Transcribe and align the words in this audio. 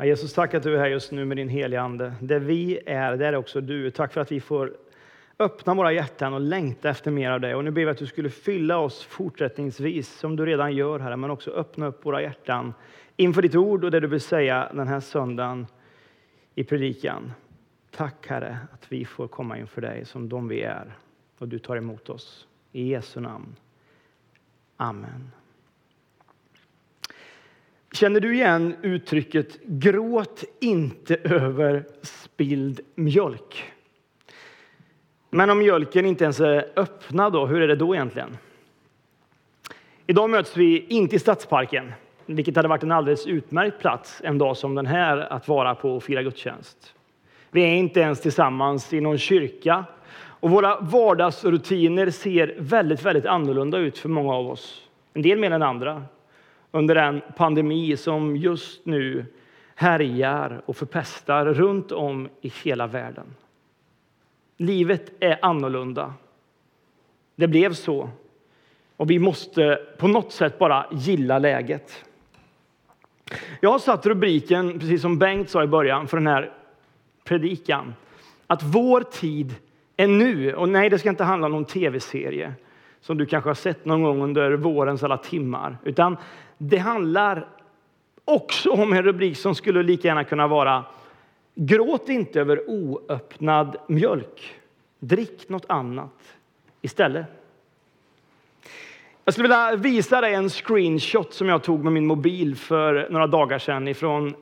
Ja, 0.00 0.06
Jesus, 0.06 0.32
tack 0.32 0.54
att 0.54 0.62
du 0.62 0.74
är 0.74 0.78
här 0.78 0.86
just 0.86 1.12
nu 1.12 1.24
med 1.24 1.36
din 1.36 1.48
heliga 1.48 1.80
Ande. 1.80 2.14
Där 2.20 2.38
vi 2.38 2.80
är, 2.86 3.16
där 3.16 3.32
är 3.32 3.36
också 3.36 3.60
du. 3.60 3.90
Tack 3.90 4.12
för 4.12 4.20
att 4.20 4.32
vi 4.32 4.40
får 4.40 4.76
öppna 5.38 5.74
våra 5.74 5.92
hjärtan 5.92 6.34
och 6.34 6.40
längta 6.40 6.90
efter 6.90 7.10
mer 7.10 7.30
av 7.30 7.40
dig. 7.40 7.54
Och 7.54 7.64
nu 7.64 7.70
ber 7.70 7.84
vi 7.84 7.90
att 7.90 7.98
du 7.98 8.06
skulle 8.06 8.30
fylla 8.30 8.78
oss 8.78 9.04
fortsättningsvis, 9.04 10.18
som 10.18 10.36
du 10.36 10.46
redan 10.46 10.72
gör, 10.72 10.98
här, 10.98 11.16
men 11.16 11.30
också 11.30 11.50
öppna 11.50 11.86
upp 11.86 12.06
våra 12.06 12.22
hjärtan 12.22 12.74
inför 13.16 13.42
ditt 13.42 13.54
ord 13.54 13.84
och 13.84 13.90
det 13.90 14.00
du 14.00 14.06
vill 14.06 14.20
säga 14.20 14.72
den 14.74 14.88
här 14.88 15.00
söndagen 15.00 15.66
i 16.54 16.64
predikan. 16.64 17.32
Tack, 17.90 18.26
Herre, 18.28 18.58
att 18.72 18.92
vi 18.92 19.04
får 19.04 19.28
komma 19.28 19.58
inför 19.58 19.80
dig 19.80 20.04
som 20.04 20.28
de 20.28 20.48
vi 20.48 20.62
är 20.62 20.96
och 21.38 21.48
du 21.48 21.58
tar 21.58 21.76
emot 21.76 22.08
oss. 22.08 22.46
I 22.72 22.88
Jesu 22.88 23.20
namn. 23.20 23.56
Amen. 24.76 25.30
Känner 27.92 28.20
du 28.20 28.34
igen 28.34 28.76
uttrycket 28.82 29.64
gråt 29.64 30.44
inte 30.60 31.16
över 31.16 31.84
spilld 32.02 32.80
mjölk? 32.94 33.64
Men 35.30 35.50
om 35.50 35.58
mjölken 35.58 36.06
inte 36.06 36.24
ens 36.24 36.40
är 36.40 36.66
öppnad, 36.76 37.32
då, 37.32 37.46
hur 37.46 37.60
är 37.60 37.68
det 37.68 37.76
då 37.76 37.94
egentligen? 37.94 38.36
Idag 40.06 40.30
möts 40.30 40.56
vi 40.56 40.86
inte 40.88 41.16
i 41.16 41.18
Stadsparken, 41.18 41.92
vilket 42.26 42.56
hade 42.56 42.68
varit 42.68 42.82
en 42.82 42.92
alldeles 42.92 43.26
utmärkt 43.26 43.80
plats 43.80 44.20
en 44.24 44.38
dag 44.38 44.56
som 44.56 44.74
den 44.74 44.86
här 44.86 45.18
att 45.18 45.48
vara 45.48 45.74
på 45.74 45.96
och 45.96 46.02
fira 46.02 46.22
gudstjänst. 46.22 46.94
Vi 47.50 47.62
är 47.62 47.74
inte 47.74 48.00
ens 48.00 48.20
tillsammans 48.20 48.92
i 48.92 49.00
någon 49.00 49.18
kyrka 49.18 49.84
och 50.16 50.50
våra 50.50 50.80
vardagsrutiner 50.80 52.10
ser 52.10 52.54
väldigt, 52.58 53.02
väldigt 53.02 53.26
annorlunda 53.26 53.78
ut 53.78 53.98
för 53.98 54.08
många 54.08 54.34
av 54.34 54.50
oss. 54.50 54.88
En 55.14 55.22
del 55.22 55.38
mer 55.38 55.50
än 55.50 55.62
andra 55.62 56.02
under 56.70 56.94
den 56.94 57.22
pandemi 57.36 57.96
som 57.96 58.36
just 58.36 58.86
nu 58.86 59.26
härjar 59.74 60.62
och 60.66 60.76
förpestar 60.76 61.46
runt 61.46 61.92
om 61.92 62.28
i 62.40 62.52
hela 62.64 62.86
världen. 62.86 63.26
Livet 64.56 65.12
är 65.20 65.38
annorlunda. 65.42 66.14
Det 67.36 67.48
blev 67.48 67.72
så. 67.72 68.10
Och 68.96 69.10
vi 69.10 69.18
måste 69.18 69.80
på 69.98 70.08
något 70.08 70.32
sätt 70.32 70.58
bara 70.58 70.86
gilla 70.92 71.38
läget. 71.38 72.04
Jag 73.60 73.70
har 73.70 73.78
satt 73.78 74.06
rubriken, 74.06 74.78
precis 74.78 75.02
som 75.02 75.18
Bengt 75.18 75.50
sa 75.50 75.64
i 75.64 75.66
början, 75.66 76.08
för 76.08 76.16
den 76.16 76.26
här 76.26 76.52
predikan. 77.24 77.94
Att 78.46 78.62
vår 78.62 79.00
tid 79.00 79.54
är 79.96 80.06
nu. 80.06 80.54
Och 80.54 80.68
nej, 80.68 80.90
det 80.90 80.98
ska 80.98 81.08
inte 81.08 81.24
handla 81.24 81.46
om 81.46 81.52
någon 81.52 81.64
tv-serie 81.64 82.54
som 83.00 83.18
du 83.18 83.26
kanske 83.26 83.50
har 83.50 83.54
sett 83.54 83.84
någon 83.84 84.02
gång 84.02 84.22
under 84.22 84.52
vårens 84.52 85.02
alla 85.02 85.16
timmar. 85.16 85.78
Utan 85.84 86.16
det 86.58 86.78
handlar 86.78 87.48
också 88.24 88.70
om 88.70 88.92
en 88.92 89.02
rubrik 89.02 89.36
som 89.36 89.54
skulle 89.54 89.82
lika 89.82 90.08
gärna 90.08 90.24
kunna 90.24 90.46
vara 90.46 90.84
Gråt 91.54 92.08
inte 92.08 92.40
över 92.40 92.70
oöppnad 92.70 93.76
mjölk. 93.86 94.54
Drick 94.98 95.48
något 95.48 95.64
annat 95.68 96.36
istället. 96.82 97.26
Jag 99.24 99.34
skulle 99.34 99.48
vilja 99.48 99.76
visa 99.76 100.20
dig 100.20 100.34
en 100.34 100.48
screenshot 100.48 101.34
som 101.34 101.48
jag 101.48 101.62
tog 101.62 101.84
med 101.84 101.92
min 101.92 102.06
mobil 102.06 102.56
för 102.56 103.08
några 103.10 103.26
dagar 103.26 103.58
sedan 103.58 103.88
ifrån 103.88 104.34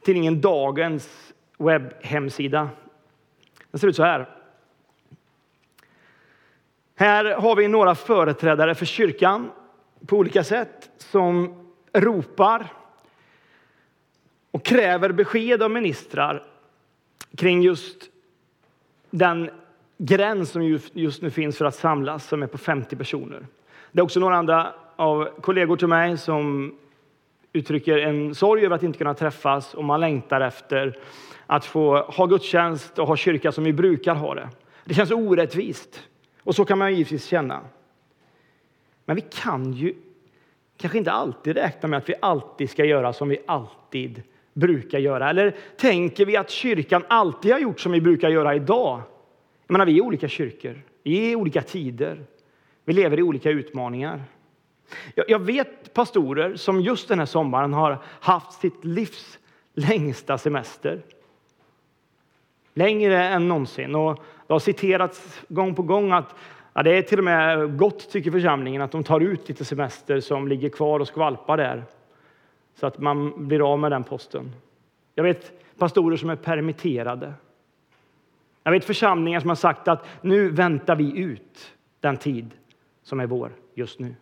tidningen 0.00 0.40
Dagens 0.40 1.32
webbhemsida. 1.58 2.68
Den 3.70 3.78
ser 3.78 3.88
ut 3.88 3.96
så 3.96 4.02
här. 4.02 4.41
Här 6.94 7.24
har 7.24 7.56
vi 7.56 7.68
några 7.68 7.94
företrädare 7.94 8.74
för 8.74 8.86
kyrkan 8.86 9.50
på 10.06 10.16
olika 10.16 10.44
sätt 10.44 10.90
som 10.98 11.54
ropar 11.92 12.72
och 14.50 14.64
kräver 14.64 15.12
besked 15.12 15.62
av 15.62 15.70
ministrar 15.70 16.42
kring 17.36 17.62
just 17.62 17.96
den 19.10 19.50
gräns 19.98 20.50
som 20.50 20.80
just 20.92 21.22
nu 21.22 21.30
finns 21.30 21.58
för 21.58 21.64
att 21.64 21.74
samlas, 21.74 22.28
som 22.28 22.42
är 22.42 22.46
på 22.46 22.58
50 22.58 22.96
personer. 22.96 23.46
Det 23.92 24.00
är 24.00 24.04
också 24.04 24.20
några 24.20 24.36
andra 24.36 24.72
av 24.96 25.40
kollegor 25.40 25.76
till 25.76 25.88
mig 25.88 26.18
som 26.18 26.74
uttrycker 27.52 27.98
en 27.98 28.34
sorg 28.34 28.64
över 28.64 28.76
att 28.76 28.82
inte 28.82 28.98
kunna 28.98 29.14
träffas 29.14 29.74
och 29.74 29.84
man 29.84 30.00
längtar 30.00 30.40
efter 30.40 30.98
att 31.46 31.64
få 31.64 32.02
ha 32.02 32.26
gudstjänst 32.26 32.98
och 32.98 33.06
ha 33.06 33.16
kyrka 33.16 33.52
som 33.52 33.64
vi 33.64 33.72
brukar 33.72 34.14
ha 34.14 34.34
det. 34.34 34.48
Det 34.84 34.94
känns 34.94 35.10
orättvist 35.10 36.02
och 36.42 36.54
så 36.54 36.64
kan 36.64 36.78
man 36.78 36.94
givetvis 36.94 37.24
känna. 37.24 37.60
Men 39.04 39.16
vi 39.16 39.22
kan 39.22 39.72
ju 39.72 39.94
kanske 40.76 40.98
inte 40.98 41.12
alltid 41.12 41.56
räkna 41.56 41.88
med 41.88 41.96
att 41.96 42.08
vi 42.08 42.14
alltid 42.20 42.70
ska 42.70 42.84
göra 42.84 43.12
som 43.12 43.28
vi 43.28 43.38
alltid 43.46 44.22
brukar 44.52 44.98
göra. 44.98 45.30
Eller 45.30 45.56
tänker 45.76 46.26
vi 46.26 46.36
att 46.36 46.50
kyrkan 46.50 47.04
alltid 47.08 47.52
har 47.52 47.58
gjort 47.58 47.80
som 47.80 47.92
vi 47.92 48.00
brukar 48.00 48.28
göra 48.28 48.54
idag? 48.54 49.00
Jag 49.66 49.72
menar, 49.72 49.86
vi 49.86 49.98
är 49.98 50.02
olika 50.02 50.28
kyrkor, 50.28 50.82
vi 51.02 51.30
i 51.30 51.36
olika 51.36 51.62
tider. 51.62 52.26
Vi 52.84 52.92
lever 52.92 53.18
i 53.18 53.22
olika 53.22 53.50
utmaningar. 53.50 54.24
Jag 55.14 55.38
vet 55.38 55.94
pastorer 55.94 56.56
som 56.56 56.80
just 56.80 57.08
den 57.08 57.18
här 57.18 57.26
sommaren 57.26 57.72
har 57.72 57.98
haft 58.20 58.60
sitt 58.60 58.84
livs 58.84 59.38
längsta 59.74 60.38
semester. 60.38 61.02
Längre 62.74 63.24
än 63.24 63.48
någonsin. 63.48 63.94
Och 63.94 64.24
det 64.52 64.54
har 64.54 64.60
citerats 64.60 65.42
gång 65.48 65.74
på 65.74 65.82
gång 65.82 66.12
att 66.12 66.34
ja, 66.72 66.82
det 66.82 66.98
är 66.98 67.02
till 67.02 67.18
och 67.18 67.24
med 67.24 67.76
gott, 67.76 68.10
tycker 68.10 68.30
församlingen, 68.30 68.82
att 68.82 68.90
de 68.90 69.04
tar 69.04 69.20
ut 69.20 69.48
lite 69.48 69.64
semester 69.64 70.20
som 70.20 70.48
ligger 70.48 70.68
kvar 70.68 71.00
och 71.00 71.08
skvalpar 71.08 71.56
där. 71.56 71.84
Så 72.74 72.86
att 72.86 72.98
man 72.98 73.48
blir 73.48 73.72
av 73.72 73.78
med 73.78 73.92
den 73.92 74.04
posten. 74.04 74.52
Jag 75.14 75.24
vet 75.24 75.52
pastorer 75.78 76.16
som 76.16 76.30
är 76.30 76.36
permitterade. 76.36 77.34
Jag 78.62 78.72
vet 78.72 78.84
församlingar 78.84 79.40
som 79.40 79.48
har 79.48 79.56
sagt 79.56 79.88
att 79.88 80.06
nu 80.20 80.50
väntar 80.50 80.96
vi 80.96 81.18
ut 81.18 81.72
den 82.00 82.16
tid 82.16 82.50
som 83.02 83.20
är 83.20 83.26
vår 83.26 83.52
just 83.74 83.98
nu. 83.98 84.14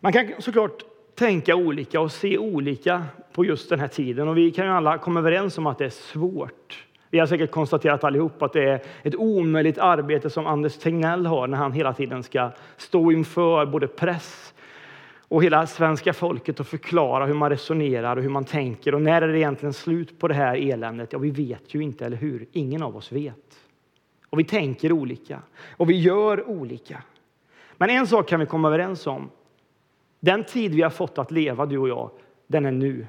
Man 0.00 0.12
kan 0.12 0.32
såklart 0.38 0.82
tänka 1.14 1.56
olika 1.56 2.00
och 2.00 2.12
se 2.12 2.38
olika 2.38 3.06
på 3.32 3.44
just 3.44 3.68
den 3.68 3.80
här 3.80 3.88
tiden. 3.88 4.28
Och 4.28 4.36
vi 4.36 4.50
kan 4.50 4.66
ju 4.66 4.72
alla 4.72 4.98
komma 4.98 5.20
överens 5.20 5.58
om 5.58 5.66
att 5.66 5.78
det 5.78 5.84
är 5.84 5.90
svårt. 5.90 6.86
Vi 7.10 7.18
har 7.18 7.26
säkert 7.26 7.50
konstaterat 7.50 8.04
allihop 8.04 8.42
att 8.42 8.52
det 8.52 8.64
är 8.64 8.82
ett 9.02 9.14
omöjligt 9.14 9.78
arbete 9.78 10.30
som 10.30 10.46
Anders 10.46 10.78
Tegnell 10.78 11.26
har 11.26 11.46
när 11.46 11.58
han 11.58 11.72
hela 11.72 11.92
tiden 11.92 12.22
ska 12.22 12.50
stå 12.76 13.12
inför 13.12 13.66
både 13.66 13.86
press 13.86 14.54
och 15.30 15.44
hela 15.44 15.66
svenska 15.66 16.12
folket 16.12 16.60
och 16.60 16.66
förklara 16.66 17.26
hur 17.26 17.34
man 17.34 17.50
resonerar 17.50 18.16
och 18.16 18.22
hur 18.22 18.30
man 18.30 18.44
tänker. 18.44 18.94
Och 18.94 19.02
när 19.02 19.22
är 19.22 19.28
det 19.28 19.38
egentligen 19.38 19.72
slut 19.72 20.18
på 20.18 20.28
det 20.28 20.34
här 20.34 20.72
eländet? 20.72 21.12
Ja, 21.12 21.18
vi 21.18 21.30
vet 21.30 21.74
ju 21.74 21.82
inte, 21.82 22.06
eller 22.06 22.16
hur? 22.16 22.46
Ingen 22.52 22.82
av 22.82 22.96
oss 22.96 23.12
vet. 23.12 23.60
Och 24.30 24.38
vi 24.38 24.44
tänker 24.44 24.92
olika 24.92 25.42
och 25.76 25.90
vi 25.90 26.00
gör 26.00 26.48
olika. 26.48 27.02
Men 27.76 27.90
en 27.90 28.06
sak 28.06 28.28
kan 28.28 28.40
vi 28.40 28.46
komma 28.46 28.68
överens 28.68 29.06
om. 29.06 29.30
Den 30.20 30.44
tid 30.44 30.74
vi 30.74 30.82
har 30.82 30.90
fått 30.90 31.18
att 31.18 31.30
leva, 31.30 31.66
du 31.66 31.78
och 31.78 31.88
jag, 31.88 32.10
den 32.46 32.66
är 32.66 32.72
nu. 32.72 33.06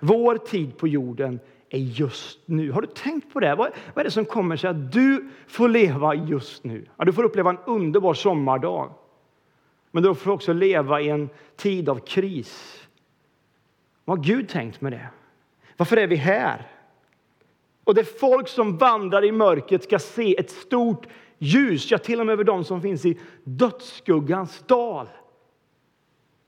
Vår 0.00 0.36
tid 0.36 0.78
på 0.78 0.88
jorden 0.88 1.40
är 1.68 1.78
just 1.78 2.38
nu. 2.46 2.72
Har 2.72 2.80
du 2.80 2.86
tänkt 2.86 3.32
på 3.32 3.40
det? 3.40 3.54
Vad, 3.54 3.70
är 3.94 4.04
det 4.04 4.10
som 4.10 4.24
kommer 4.24 4.56
sig 4.56 4.70
att 4.70 4.92
du 4.92 5.28
får 5.46 5.68
leva 5.68 6.14
just 6.14 6.64
nu? 6.64 6.86
Ja, 6.96 7.04
du 7.04 7.12
får 7.12 7.24
uppleva 7.24 7.50
en 7.50 7.58
underbar 7.66 8.14
sommardag. 8.14 8.94
Men 9.90 10.02
du 10.02 10.14
får 10.14 10.30
också 10.30 10.52
leva 10.52 11.00
i 11.00 11.08
en 11.08 11.28
tid 11.56 11.88
av 11.88 11.98
kris. 11.98 12.80
Vad 14.04 14.18
har 14.18 14.24
Gud 14.24 14.48
tänkt 14.48 14.80
med 14.80 14.92
det? 14.92 15.08
Varför 15.76 15.96
är 15.96 16.06
vi 16.06 16.16
här? 16.16 16.66
Och 17.84 17.94
det 17.94 18.20
folk 18.20 18.48
som 18.48 18.76
vandrar 18.76 19.24
i 19.24 19.32
mörkret 19.32 19.84
ska 19.84 19.98
se 19.98 20.38
ett 20.38 20.50
stort 20.50 21.06
ljus, 21.38 21.90
ja, 21.90 21.98
till 21.98 22.20
och 22.20 22.26
med 22.26 22.32
över 22.32 22.44
dem 22.44 22.64
som 22.64 22.82
finns 22.82 23.06
i 23.06 23.18
dödsskuggans 23.44 24.64
dal. 24.66 25.08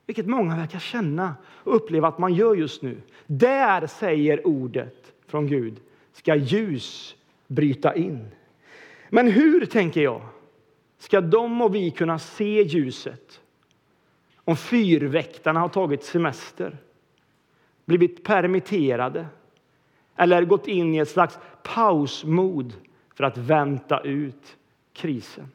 Vilket 0.07 0.27
många 0.27 0.57
verkar 0.57 0.79
känna 0.79 1.35
och 1.47 1.77
uppleva 1.77 2.09
att 2.09 2.19
man 2.19 2.35
gör 2.35 2.55
just 2.55 2.83
nu. 2.83 3.03
Där, 3.27 3.87
säger 3.87 4.47
ordet 4.47 5.13
från 5.27 5.47
Gud, 5.47 5.81
ska 6.13 6.35
ljus 6.35 7.17
bryta 7.47 7.95
in. 7.95 8.29
Men 9.11 9.29
hur, 9.29 9.67
tänker 9.67 10.01
jag, 10.01 10.23
ska 10.99 11.21
de 11.21 11.63
och 11.63 11.75
vi 11.75 11.91
kunna 11.91 12.19
se 12.19 12.63
ljuset 12.63 13.41
om 14.45 14.57
fyrväktarna 14.57 15.61
har 15.61 15.69
tagit 15.69 16.05
semester, 16.05 16.77
blivit 17.85 18.25
permitterade 18.25 19.27
eller 20.17 20.45
gått 20.45 20.69
in 20.69 20.95
i 20.95 20.99
ett 20.99 21.09
slags 21.09 21.39
pausmod 21.63 22.75
för 23.15 23.25
att 23.25 23.39
vänta 23.39 24.01
ut 24.01 24.57
krisen? 24.93 25.49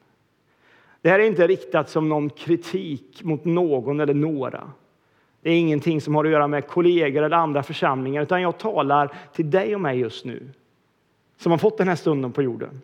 Det 1.07 1.12
här 1.12 1.19
är 1.19 1.27
inte 1.27 1.48
riktat 1.48 1.89
som 1.89 2.09
någon 2.09 2.30
kritik 2.30 3.24
mot 3.24 3.45
någon 3.45 4.00
eller 4.00 4.13
några. 4.13 4.71
Det 5.42 5.50
är 5.50 5.59
ingenting 5.59 6.01
som 6.01 6.15
har 6.15 6.25
att 6.25 6.31
göra 6.31 6.48
med 6.48 6.68
kollegor 6.68 7.24
eller 7.24 7.38
andra 7.38 7.63
församlingar, 7.63 8.21
utan 8.24 8.42
jag 8.42 8.57
talar 8.57 9.15
till 9.33 9.51
dig 9.51 9.75
och 9.75 9.81
mig 9.81 10.00
just 10.00 10.25
nu, 10.25 10.50
som 11.38 11.51
har 11.51 11.59
fått 11.59 11.77
den 11.77 11.88
här 11.88 11.95
stunden 11.95 12.31
på 12.31 12.42
jorden. 12.42 12.81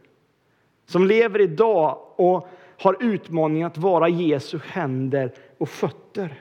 Som 0.85 1.07
lever 1.07 1.41
idag 1.41 2.01
och 2.15 2.49
har 2.77 2.97
utmaningen 2.99 3.67
att 3.67 3.77
vara 3.77 4.09
Jesu 4.09 4.59
händer 4.65 5.31
och 5.57 5.69
fötter. 5.69 6.39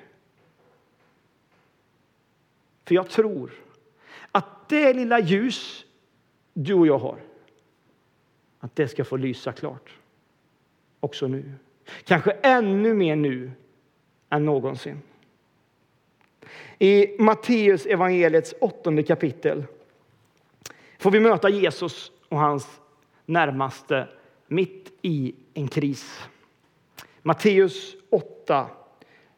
För 2.84 2.94
jag 2.94 3.08
tror 3.08 3.52
att 4.32 4.68
det 4.68 4.92
lilla 4.92 5.20
ljus 5.20 5.84
du 6.52 6.74
och 6.74 6.86
jag 6.86 6.98
har, 6.98 7.18
att 8.58 8.76
det 8.76 8.88
ska 8.88 9.04
få 9.04 9.16
lysa 9.16 9.52
klart 9.52 9.90
också 11.00 11.26
nu. 11.26 11.52
Kanske 12.04 12.30
ännu 12.30 12.94
mer 12.94 13.16
nu 13.16 13.50
än 14.30 14.44
någonsin. 14.44 15.02
I 16.78 17.16
Matteus 17.18 17.86
evangeliets 17.86 18.54
åttonde 18.60 19.02
kapitel 19.02 19.64
får 20.98 21.10
vi 21.10 21.20
möta 21.20 21.48
Jesus 21.48 22.12
och 22.28 22.38
hans 22.38 22.80
närmaste 23.26 24.08
mitt 24.46 24.92
i 25.02 25.34
en 25.54 25.68
kris. 25.68 26.20
Matteus 27.22 27.96
8, 28.10 28.66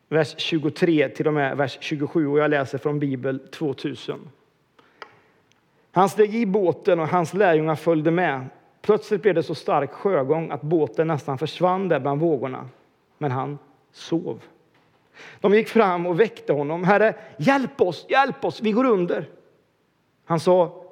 vers 0.09 0.35
23 0.39 1.09
till 1.09 1.27
och 1.27 1.35
med 1.35 1.57
vers 1.57 1.79
27 1.81 2.27
och 2.27 2.39
jag 2.39 2.51
läser 2.51 2.79
från 2.79 2.99
Bibel 2.99 3.39
2000. 3.39 4.31
Han 5.93 6.09
steg 6.09 6.35
i 6.35 6.47
båten 6.47 7.01
och 7.01 7.09
hans 7.09 7.35
lärjungar 7.35 7.77
följde 7.77 8.11
med. 8.11 8.47
Plötsligt 8.85 9.23
blev 9.23 9.35
det 9.35 9.43
så 9.43 9.55
stark 9.55 9.93
sjögång 9.93 10.51
att 10.51 10.63
båten 10.63 11.07
nästan 11.07 11.39
försvann 11.39 11.89
där 11.89 12.01
bland 12.01 12.21
vågorna. 12.21 12.69
Men 13.19 13.31
han 13.31 13.59
sov. 13.93 14.43
De 15.41 15.55
gick 15.55 15.69
fram 15.69 16.07
och 16.07 16.21
väckte 16.21 16.53
honom. 16.53 16.85
Herre, 16.85 17.15
hjälp 17.39 17.81
oss, 17.81 18.07
hjälp 18.09 18.45
oss, 18.45 18.61
vi 18.61 18.73
går 18.73 18.85
under. 18.85 19.29
Han 20.25 20.41
sa, 20.41 20.85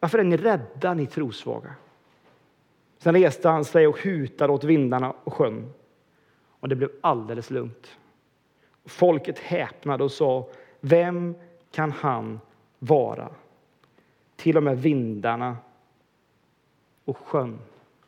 varför 0.00 0.18
är 0.18 0.24
ni 0.24 0.36
rädda, 0.36 0.94
ni 0.94 1.06
trosvaga? 1.06 1.74
Sen 2.98 3.14
reste 3.14 3.48
han 3.48 3.64
sig 3.64 3.86
och 3.86 3.98
hutade 3.98 4.52
åt 4.52 4.64
vindarna 4.64 5.14
och 5.24 5.34
sjön. 5.34 5.72
Och 6.60 6.68
det 6.68 6.76
blev 6.76 6.90
alldeles 7.00 7.50
lugnt. 7.50 7.98
Folket 8.84 9.38
häpnade 9.38 10.04
och 10.04 10.12
sa, 10.12 10.48
vem 10.80 11.34
kan 11.70 11.92
han 11.92 12.40
vara? 12.78 13.28
Till 14.36 14.56
och 14.56 14.62
med 14.62 14.82
vindarna 14.82 15.56
och 17.04 17.18
sjön 17.18 17.58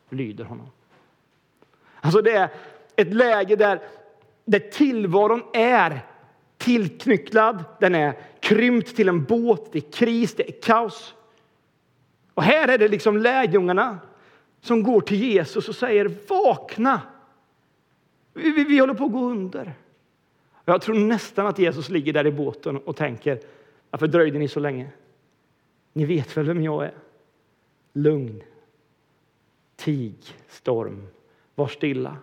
lyder 0.09 0.43
honom. 0.43 0.67
Alltså 2.01 2.21
det 2.21 2.31
är 2.31 2.49
ett 2.95 3.13
läge 3.13 3.55
där, 3.55 3.81
där 4.45 4.59
tillvaron 4.59 5.43
är 5.53 5.99
tillknycklad, 6.57 7.63
den 7.79 7.95
är 7.95 8.13
krympt 8.39 8.95
till 8.95 9.09
en 9.09 9.23
båt, 9.23 9.69
det 9.71 9.77
är 9.79 9.91
kris, 9.91 10.35
det 10.35 10.49
är 10.49 10.61
kaos. 10.61 11.15
Och 12.33 12.43
här 12.43 12.67
är 12.67 12.77
det 12.77 12.87
liksom 12.87 13.17
lärjungarna 13.17 13.97
som 14.61 14.83
går 14.83 15.01
till 15.01 15.23
Jesus 15.23 15.69
och 15.69 15.75
säger 15.75 16.11
vakna. 16.27 17.01
Vi, 18.33 18.51
vi, 18.51 18.63
vi 18.63 18.79
håller 18.79 18.93
på 18.93 19.05
att 19.05 19.11
gå 19.11 19.29
under. 19.29 19.73
Jag 20.65 20.81
tror 20.81 20.95
nästan 20.95 21.47
att 21.47 21.59
Jesus 21.59 21.89
ligger 21.89 22.13
där 22.13 22.27
i 22.27 22.31
båten 22.31 22.77
och 22.77 22.95
tänker 22.95 23.39
varför 23.89 24.07
dröjde 24.07 24.39
ni 24.39 24.47
så 24.47 24.59
länge? 24.59 24.89
Ni 25.93 26.05
vet 26.05 26.37
väl 26.37 26.45
vem 26.45 26.63
jag 26.63 26.83
är? 26.83 26.93
Lugn. 27.93 28.43
Tig, 29.77 30.15
storm. 30.47 31.07
Var 31.55 31.67
stilla. 31.67 32.17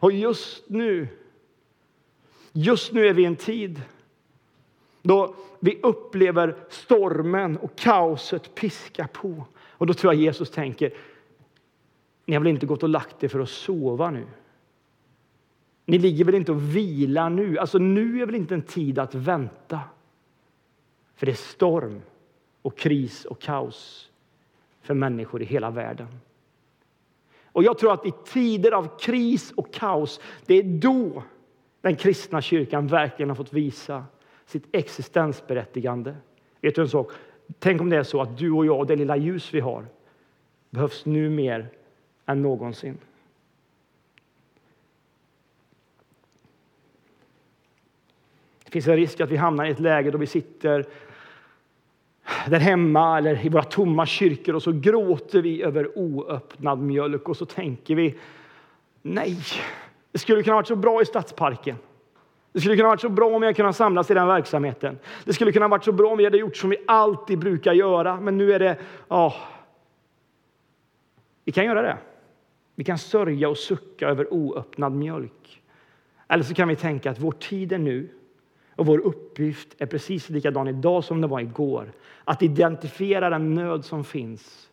Och 0.00 0.12
just 0.12 0.68
nu, 0.68 1.08
just 2.52 2.92
nu 2.92 3.06
är 3.06 3.14
vi 3.14 3.22
i 3.22 3.26
en 3.26 3.36
tid 3.36 3.82
då 5.02 5.34
vi 5.60 5.80
upplever 5.82 6.56
stormen 6.68 7.56
och 7.56 7.76
kaoset 7.76 8.54
piska 8.54 9.08
på. 9.12 9.44
Och 9.54 9.86
då 9.86 9.94
tror 9.94 10.12
jag 10.12 10.22
Jesus 10.22 10.50
tänker, 10.50 10.92
ni 12.26 12.34
har 12.34 12.40
väl 12.40 12.50
inte 12.52 12.66
gått 12.66 12.82
och 12.82 12.88
lagt 12.88 13.24
er 13.24 13.28
för 13.28 13.40
att 13.40 13.48
sova 13.48 14.10
nu? 14.10 14.26
Ni 15.84 15.98
ligger 15.98 16.24
väl 16.24 16.34
inte 16.34 16.52
och 16.52 16.76
vilar 16.76 17.30
nu? 17.30 17.58
Alltså 17.58 17.78
nu 17.78 18.22
är 18.22 18.26
väl 18.26 18.34
inte 18.34 18.54
en 18.54 18.62
tid 18.62 18.98
att 18.98 19.14
vänta? 19.14 19.80
För 21.14 21.26
det 21.26 21.32
är 21.32 21.36
storm 21.36 22.02
och 22.62 22.78
kris 22.78 23.24
och 23.24 23.40
kaos 23.40 24.10
för 24.80 24.94
människor 24.94 25.42
i 25.42 25.44
hela 25.44 25.70
världen. 25.70 26.08
Och 27.52 27.62
jag 27.62 27.78
tror 27.78 27.92
att 27.92 28.06
i 28.06 28.12
tider 28.24 28.72
av 28.72 28.98
kris 28.98 29.52
och 29.52 29.74
kaos, 29.74 30.20
det 30.46 30.54
är 30.54 30.62
då 30.62 31.22
den 31.80 31.96
kristna 31.96 32.42
kyrkan 32.42 32.86
verkligen 32.86 33.28
har 33.30 33.36
fått 33.36 33.52
visa 33.52 34.04
sitt 34.46 34.64
existensberättigande. 34.72 36.16
Vet 36.60 36.74
du 36.74 36.80
en 36.80 36.88
sak? 36.88 37.12
Tänk 37.58 37.80
om 37.80 37.90
det 37.90 37.96
är 37.96 38.02
så 38.02 38.20
att 38.22 38.38
du 38.38 38.50
och 38.50 38.66
jag, 38.66 38.78
och 38.78 38.86
det 38.86 38.96
lilla 38.96 39.16
ljus 39.16 39.54
vi 39.54 39.60
har, 39.60 39.86
behövs 40.70 41.06
nu 41.06 41.30
mer 41.30 41.68
än 42.26 42.42
någonsin. 42.42 42.98
Det 48.64 48.70
finns 48.70 48.88
en 48.88 48.96
risk 48.96 49.20
att 49.20 49.30
vi 49.30 49.36
hamnar 49.36 49.64
i 49.64 49.70
ett 49.70 49.80
läge 49.80 50.10
då 50.10 50.18
vi 50.18 50.26
sitter 50.26 50.86
där 52.48 52.60
hemma 52.60 53.18
eller 53.18 53.46
i 53.46 53.48
våra 53.48 53.62
tomma 53.62 54.06
kyrkor 54.06 54.54
och 54.54 54.62
så 54.62 54.72
gråter 54.72 55.42
vi 55.42 55.62
över 55.62 55.98
oöppnad 55.98 56.78
mjölk 56.78 57.28
och 57.28 57.36
så 57.36 57.46
tänker 57.46 57.94
vi 57.94 58.18
nej, 59.02 59.38
det 60.12 60.18
skulle 60.18 60.42
kunna 60.42 60.56
varit 60.56 60.66
så 60.66 60.76
bra 60.76 61.02
i 61.02 61.06
stadsparken. 61.06 61.76
Det 62.52 62.60
skulle 62.60 62.76
kunna 62.76 62.88
varit 62.88 63.00
så 63.00 63.08
bra 63.08 63.36
om 63.36 63.42
jag 63.42 63.56
kunde 63.56 63.72
samlas 63.72 64.10
i 64.10 64.14
den 64.14 64.26
verksamheten. 64.26 64.98
Det 65.24 65.32
skulle 65.32 65.52
kunna 65.52 65.68
varit 65.68 65.84
så 65.84 65.92
bra 65.92 66.10
om 66.10 66.18
vi 66.18 66.24
hade 66.24 66.38
gjort 66.38 66.56
som 66.56 66.70
vi 66.70 66.76
alltid 66.86 67.38
brukar 67.38 67.72
göra. 67.72 68.20
Men 68.20 68.38
nu 68.38 68.52
är 68.52 68.58
det, 68.58 68.76
ja. 69.08 69.34
Vi 71.44 71.52
kan 71.52 71.64
göra 71.64 71.82
det. 71.82 71.98
Vi 72.74 72.84
kan 72.84 72.98
sörja 72.98 73.48
och 73.48 73.58
sucka 73.58 74.08
över 74.08 74.32
oöppnad 74.32 74.92
mjölk. 74.92 75.62
Eller 76.28 76.44
så 76.44 76.54
kan 76.54 76.68
vi 76.68 76.76
tänka 76.76 77.10
att 77.10 77.20
vår 77.20 77.32
tid 77.32 77.72
är 77.72 77.78
nu 77.78 78.08
och 78.82 78.86
vår 78.86 78.98
uppgift 78.98 79.68
är 79.78 79.86
precis 79.86 80.30
likadan 80.30 80.68
idag 80.68 81.04
som 81.04 81.20
det 81.20 81.26
var 81.26 81.40
igår. 81.40 81.92
Att 82.24 82.42
identifiera 82.42 83.30
den 83.30 83.54
nöd 83.54 83.84
som 83.84 84.04
finns 84.04 84.70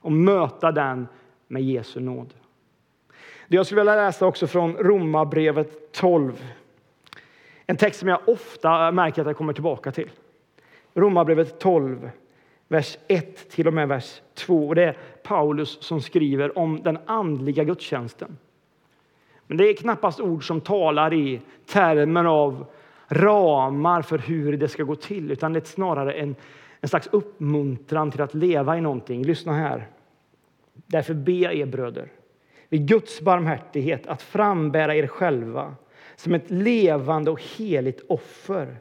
och 0.00 0.12
möta 0.12 0.72
den 0.72 1.08
med 1.46 1.62
Jesu 1.62 2.00
nåd. 2.00 2.34
Jag 3.48 3.66
skulle 3.66 3.80
vilja 3.80 3.94
läsa 3.94 4.26
också 4.26 4.46
från 4.46 4.76
Romarbrevet 4.76 5.92
12. 5.92 6.44
En 7.66 7.76
text 7.76 8.00
som 8.00 8.08
jag 8.08 8.28
ofta 8.28 8.92
märker 8.92 9.22
att 9.22 9.26
jag 9.26 9.36
kommer 9.36 9.52
tillbaka 9.52 9.92
till. 9.92 10.10
Romarbrevet 10.94 11.60
12, 11.60 12.10
vers 12.68 12.98
1 13.08 13.50
till 13.50 13.66
och 13.66 13.74
med 13.74 13.88
vers 13.88 14.22
2. 14.34 14.68
Och 14.68 14.74
Det 14.74 14.84
är 14.84 14.96
Paulus 15.22 15.82
som 15.82 16.00
skriver 16.00 16.58
om 16.58 16.82
den 16.82 16.98
andliga 17.06 17.64
gudstjänsten. 17.64 18.38
Men 19.46 19.56
det 19.56 19.64
är 19.68 19.76
knappast 19.76 20.20
ord 20.20 20.46
som 20.46 20.60
talar 20.60 21.14
i 21.14 21.40
termer 21.66 22.24
av 22.24 22.66
ramar 23.08 24.02
för 24.02 24.18
hur 24.18 24.56
det 24.56 24.68
ska 24.68 24.82
gå 24.82 24.96
till, 24.96 25.30
utan 25.30 25.52
det 25.52 25.58
är 25.58 25.64
snarare 25.64 26.12
en, 26.12 26.36
en 26.80 26.88
slags 26.88 27.06
uppmuntran 27.06 28.10
till 28.10 28.20
att 28.20 28.34
leva 28.34 28.78
i 28.78 28.80
någonting. 28.80 29.22
Lyssna 29.22 29.52
här. 29.52 29.88
Därför 30.86 31.14
ber 31.14 31.50
er 31.50 31.66
bröder, 31.66 32.12
vid 32.68 32.88
Guds 32.88 33.20
barmhärtighet, 33.20 34.06
att 34.06 34.22
frambära 34.22 34.94
er 34.94 35.06
själva 35.06 35.74
som 36.16 36.34
ett 36.34 36.50
levande 36.50 37.30
och 37.30 37.42
heligt 37.42 38.04
offer 38.08 38.76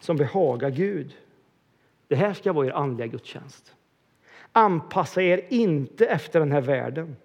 som 0.00 0.16
behagar 0.16 0.70
Gud. 0.70 1.16
Det 2.08 2.16
här 2.16 2.32
ska 2.32 2.52
vara 2.52 2.66
er 2.66 2.70
andliga 2.70 3.06
gudstjänst. 3.06 3.74
Anpassa 4.52 5.22
er 5.22 5.40
inte 5.48 6.06
efter 6.06 6.40
den 6.40 6.52
här 6.52 6.60
världen, 6.60 7.16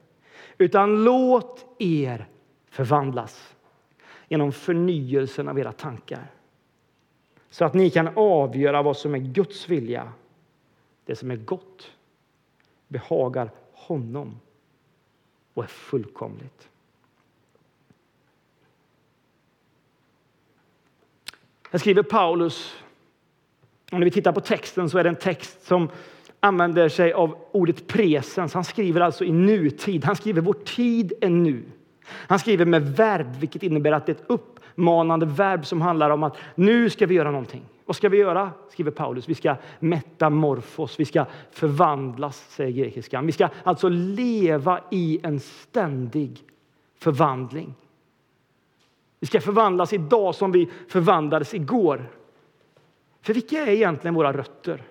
utan 0.57 1.03
låt 1.03 1.65
er 1.79 2.27
förvandlas 2.69 3.55
genom 4.27 4.51
förnyelsen 4.51 5.47
av 5.47 5.59
era 5.59 5.71
tankar 5.71 6.34
så 7.55 7.65
att 7.65 7.73
ni 7.73 7.89
kan 7.89 8.09
avgöra 8.15 8.81
vad 8.81 8.97
som 8.97 9.15
är 9.15 9.19
Guds 9.19 9.69
vilja, 9.69 10.11
det 11.05 11.15
som 11.15 11.31
är 11.31 11.35
gott, 11.35 11.91
behagar 12.87 13.51
honom 13.73 14.39
och 15.53 15.63
är 15.63 15.67
fullkomligt. 15.67 16.69
Här 21.71 21.79
skriver 21.79 22.03
Paulus, 22.03 22.75
om 23.91 24.01
vi 24.01 24.11
tittar 24.11 24.31
på 24.31 24.41
texten 24.41 24.89
så 24.89 24.97
är 24.97 25.03
det 25.03 25.09
en 25.09 25.15
text 25.15 25.65
som 25.65 25.89
använder 26.39 26.89
sig 26.89 27.13
av 27.13 27.37
ordet 27.51 27.87
presens. 27.87 28.53
Han 28.53 28.63
skriver 28.63 29.01
alltså 29.01 29.25
i 29.25 29.31
nutid. 29.31 30.05
Han 30.05 30.15
skriver 30.15 30.41
vår 30.41 30.53
tid 30.53 31.13
är 31.21 31.29
nu. 31.29 31.63
Han 32.05 32.39
skriver 32.39 32.65
med 32.65 32.95
verb, 32.95 33.35
vilket 33.35 33.63
innebär 33.63 33.91
att 33.91 34.05
det 34.05 34.11
är 34.11 34.15
ett 34.15 34.29
uppmanande 34.75 35.25
verb 35.25 35.65
som 35.65 35.81
handlar 35.81 36.09
om 36.09 36.23
att 36.23 36.37
nu 36.55 36.89
ska 36.89 37.05
vi 37.05 37.15
göra 37.15 37.31
någonting. 37.31 37.65
Vad 37.85 37.95
ska 37.95 38.09
vi 38.09 38.17
göra? 38.17 38.51
skriver 38.69 38.91
Paulus. 38.91 39.29
Vi 39.29 39.35
ska 39.35 39.55
metamorfos, 39.79 40.99
vi 40.99 41.05
ska 41.05 41.25
förvandlas, 41.51 42.37
säger 42.49 42.71
grekiskan. 42.71 43.25
Vi 43.25 43.31
ska 43.31 43.49
alltså 43.63 43.89
leva 43.89 44.79
i 44.91 45.19
en 45.23 45.39
ständig 45.39 46.43
förvandling. 46.99 47.73
Vi 49.19 49.27
ska 49.27 49.41
förvandlas 49.41 49.93
idag 49.93 50.35
som 50.35 50.51
vi 50.51 50.69
förvandlades 50.87 51.53
igår. 51.53 52.09
För 53.21 53.33
vilka 53.33 53.61
är 53.61 53.67
egentligen 53.67 54.15
våra 54.15 54.33
rötter? 54.33 54.81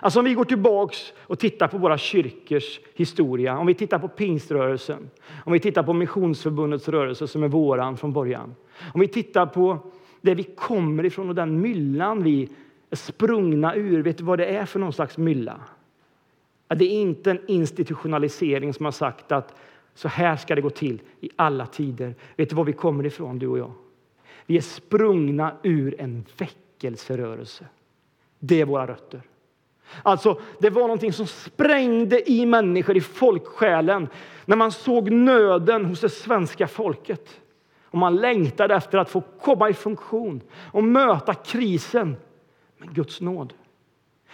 Alltså 0.00 0.18
om 0.18 0.24
vi 0.24 0.34
går 0.34 0.44
tillbaks 0.44 1.12
och 1.18 1.38
tittar 1.38 1.68
på 1.68 1.78
våra 1.78 1.98
kyrkors 1.98 2.80
historia, 2.94 3.58
om 3.58 3.66
vi 3.66 3.74
tittar 3.74 3.98
på 3.98 4.08
pingströrelsen, 4.08 5.10
om 5.44 5.52
vi 5.52 5.60
tittar 5.60 5.82
på 5.82 5.92
Missionsförbundets 5.92 6.88
rörelse 6.88 7.28
som 7.28 7.42
är 7.42 7.48
våran 7.48 7.96
från 7.96 8.12
början, 8.12 8.54
om 8.94 9.00
vi 9.00 9.08
tittar 9.08 9.46
på 9.46 9.78
där 10.20 10.34
vi 10.34 10.42
kommer 10.42 11.04
ifrån 11.04 11.28
och 11.28 11.34
den 11.34 11.60
myllan 11.60 12.22
vi 12.22 12.48
är 12.90 12.96
sprungna 12.96 13.74
ur, 13.74 14.02
vet 14.02 14.18
du 14.18 14.24
vad 14.24 14.38
det 14.38 14.46
är 14.46 14.64
för 14.64 14.78
någon 14.78 14.92
slags 14.92 15.18
mylla? 15.18 15.60
Det 16.68 16.84
är 16.84 17.00
inte 17.00 17.30
en 17.30 17.40
institutionalisering 17.46 18.74
som 18.74 18.84
har 18.84 18.92
sagt 18.92 19.32
att 19.32 19.54
så 19.94 20.08
här 20.08 20.36
ska 20.36 20.54
det 20.54 20.60
gå 20.60 20.70
till 20.70 21.00
i 21.20 21.30
alla 21.36 21.66
tider. 21.66 22.14
Vet 22.36 22.50
du 22.50 22.56
var 22.56 22.64
vi 22.64 22.72
kommer 22.72 23.06
ifrån, 23.06 23.38
du 23.38 23.46
och 23.46 23.58
jag? 23.58 23.72
Vi 24.46 24.56
är 24.56 24.60
sprungna 24.60 25.56
ur 25.62 26.00
en 26.00 26.24
väckelserörelse. 26.38 27.66
Det 28.38 28.60
är 28.60 28.64
våra 28.64 28.86
rötter. 28.86 29.22
Alltså, 30.02 30.40
det 30.58 30.70
var 30.70 30.82
någonting 30.82 31.12
som 31.12 31.26
sprängde 31.26 32.30
i 32.30 32.46
människor, 32.46 32.96
i 32.96 33.00
folksjälen, 33.00 34.08
när 34.44 34.56
man 34.56 34.72
såg 34.72 35.10
nöden 35.10 35.84
hos 35.84 36.00
det 36.00 36.08
svenska 36.08 36.68
folket. 36.68 37.40
Och 37.84 37.98
man 37.98 38.16
längtade 38.16 38.74
efter 38.74 38.98
att 38.98 39.10
få 39.10 39.22
komma 39.40 39.68
i 39.68 39.74
funktion 39.74 40.40
och 40.72 40.84
möta 40.84 41.34
krisen 41.34 42.16
med 42.78 42.94
Guds 42.94 43.20
nåd. 43.20 43.54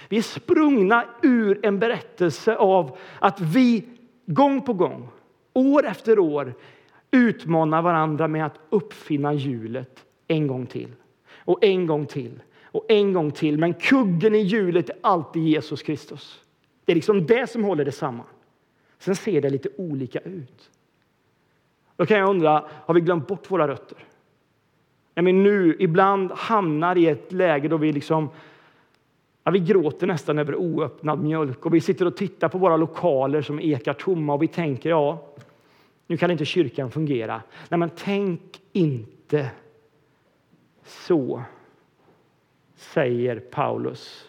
Vi 0.08 0.18
är 0.18 0.22
sprungna 0.22 1.04
ur 1.22 1.66
en 1.66 1.78
berättelse 1.78 2.56
av 2.56 2.98
att 3.18 3.40
vi 3.40 3.84
gång 4.26 4.60
på 4.60 4.72
gång, 4.72 5.08
år 5.52 5.86
efter 5.86 6.18
år 6.18 6.54
utmanar 7.10 7.82
varandra 7.82 8.28
med 8.28 8.46
att 8.46 8.60
uppfinna 8.70 9.32
hjulet 9.32 10.04
en 10.28 10.46
gång 10.46 10.66
till 10.66 10.92
och 11.36 11.64
en 11.64 11.86
gång 11.86 12.06
till 12.06 12.42
och 12.74 12.84
en 12.88 13.12
gång 13.12 13.30
till. 13.30 13.58
Men 13.58 13.74
kuggen 13.74 14.34
i 14.34 14.38
hjulet 14.38 14.90
är 14.90 14.96
alltid 15.00 15.42
Jesus 15.42 15.82
Kristus. 15.82 16.40
Det 16.84 16.92
är 16.92 16.94
liksom 16.94 17.26
det 17.26 17.50
som 17.50 17.64
håller 17.64 17.84
det 17.84 17.92
samman. 17.92 18.26
Sen 18.98 19.16
ser 19.16 19.40
det 19.40 19.50
lite 19.50 19.68
olika 19.76 20.18
ut. 20.18 20.70
Då 21.96 22.06
kan 22.06 22.18
jag 22.18 22.28
undra, 22.28 22.68
har 22.70 22.94
vi 22.94 23.00
glömt 23.00 23.26
bort 23.26 23.50
våra 23.50 23.68
rötter? 23.68 23.98
När 25.14 25.22
vi 25.22 25.32
nu 25.32 25.76
ibland 25.78 26.32
hamnar 26.32 26.98
i 26.98 27.06
ett 27.06 27.32
läge 27.32 27.68
då 27.68 27.76
vi 27.76 27.92
liksom 27.92 28.28
Ja, 29.46 29.50
vi 29.50 29.58
gråter 29.58 30.06
nästan 30.06 30.38
över 30.38 30.56
oöppnad 30.56 31.22
mjölk 31.22 31.66
och 31.66 31.74
vi 31.74 31.80
sitter 31.80 32.06
och 32.06 32.16
tittar 32.16 32.48
på 32.48 32.58
våra 32.58 32.76
lokaler 32.76 33.42
som 33.42 33.60
ekar 33.60 33.92
tomma 33.92 34.34
och 34.34 34.42
vi 34.42 34.48
tänker 34.48 34.90
ja, 34.90 35.26
nu 36.06 36.16
kan 36.16 36.30
inte 36.30 36.44
kyrkan 36.44 36.90
fungera. 36.90 37.42
Nej, 37.68 37.78
men 37.78 37.90
tänk 37.96 38.60
inte 38.72 39.50
så, 40.84 41.42
säger 42.84 43.40
Paulus. 43.40 44.28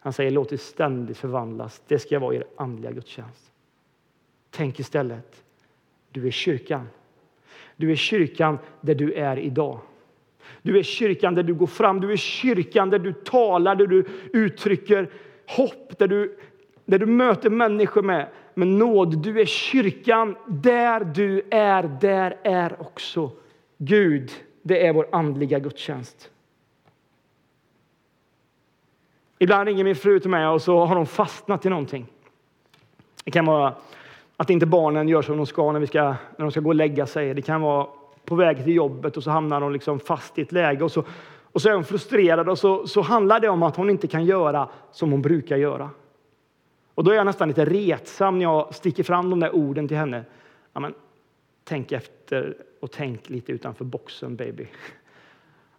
Han 0.00 0.12
säger 0.12 0.30
låt 0.30 0.48
det 0.48 0.58
ständigt 0.58 1.18
förvandlas. 1.18 1.82
Det 1.86 1.98
ska 1.98 2.18
vara 2.18 2.34
er 2.34 2.44
andliga 2.56 2.92
gudstjänst. 2.92 3.52
Tänk 4.50 4.80
istället, 4.80 5.42
du 6.10 6.26
är 6.26 6.30
kyrkan. 6.30 6.88
Du 7.76 7.92
är 7.92 7.96
kyrkan 7.96 8.58
där 8.80 8.94
du 8.94 9.12
är 9.12 9.38
idag. 9.38 9.78
Du 10.62 10.78
är 10.78 10.82
kyrkan 10.82 11.34
där 11.34 11.42
du 11.42 11.54
går 11.54 11.66
fram, 11.66 12.00
du 12.00 12.12
är 12.12 12.16
kyrkan 12.16 12.90
där 12.90 12.98
du 12.98 13.12
talar, 13.12 13.74
där 13.74 13.86
du 13.86 14.06
uttrycker 14.32 15.10
hopp, 15.46 15.98
där 15.98 16.08
du, 16.08 16.38
där 16.84 16.98
du 16.98 17.06
möter 17.06 17.50
människor 17.50 18.02
med, 18.02 18.28
med 18.54 18.68
nåd. 18.68 19.22
Du 19.22 19.40
är 19.40 19.46
kyrkan 19.46 20.36
där 20.46 21.04
du 21.04 21.42
är, 21.50 21.82
där 22.00 22.36
är 22.42 22.80
också 22.80 23.30
Gud. 23.78 24.30
Det 24.62 24.86
är 24.86 24.92
vår 24.92 25.08
andliga 25.12 25.58
gudstjänst. 25.58 26.30
Ibland 29.38 29.68
ringer 29.68 29.84
min 29.84 29.96
fru 29.96 30.20
till 30.20 30.30
mig 30.30 30.46
och 30.46 30.62
så 30.62 30.84
har 30.84 30.94
de 30.94 31.06
fastnat 31.06 31.66
i 31.66 31.68
någonting. 31.68 32.06
Det 33.24 33.30
kan 33.30 33.46
vara 33.46 33.74
att 34.36 34.50
inte 34.50 34.66
barnen 34.66 35.08
gör 35.08 35.22
som 35.22 35.36
de 35.36 35.46
ska 35.46 35.72
när, 35.72 35.80
vi 35.80 35.86
ska 35.86 36.02
när 36.02 36.16
de 36.36 36.50
ska 36.50 36.60
gå 36.60 36.68
och 36.68 36.74
lägga 36.74 37.06
sig. 37.06 37.34
Det 37.34 37.42
kan 37.42 37.60
vara 37.60 37.86
på 38.24 38.34
väg 38.34 38.64
till 38.64 38.74
jobbet 38.74 39.16
och 39.16 39.22
så 39.22 39.30
hamnar 39.30 39.60
hon 39.60 39.72
liksom 39.72 40.00
fast 40.00 40.38
i 40.38 40.42
ett 40.42 40.52
läge 40.52 40.84
och 40.84 40.92
så, 40.92 41.04
och 41.52 41.62
så 41.62 41.68
är 41.68 41.74
hon 41.74 41.84
frustrerad 41.84 42.48
och 42.48 42.58
så, 42.58 42.86
så 42.86 43.00
handlar 43.00 43.40
det 43.40 43.48
om 43.48 43.62
att 43.62 43.76
hon 43.76 43.90
inte 43.90 44.06
kan 44.06 44.24
göra 44.24 44.68
som 44.92 45.10
hon 45.10 45.22
brukar 45.22 45.56
göra. 45.56 45.90
Och 46.94 47.04
då 47.04 47.10
är 47.10 47.14
jag 47.14 47.26
nästan 47.26 47.48
lite 47.48 47.64
retsam 47.64 48.38
när 48.38 48.44
jag 48.44 48.74
sticker 48.74 49.02
fram 49.02 49.30
de 49.30 49.40
där 49.40 49.54
orden 49.54 49.88
till 49.88 49.96
henne. 49.96 50.24
Ja, 50.72 50.80
men, 50.80 50.94
tänk 51.64 51.92
efter 51.92 52.56
och 52.80 52.90
tänk 52.90 53.28
lite 53.28 53.52
utanför 53.52 53.84
boxen, 53.84 54.36
baby. 54.36 54.66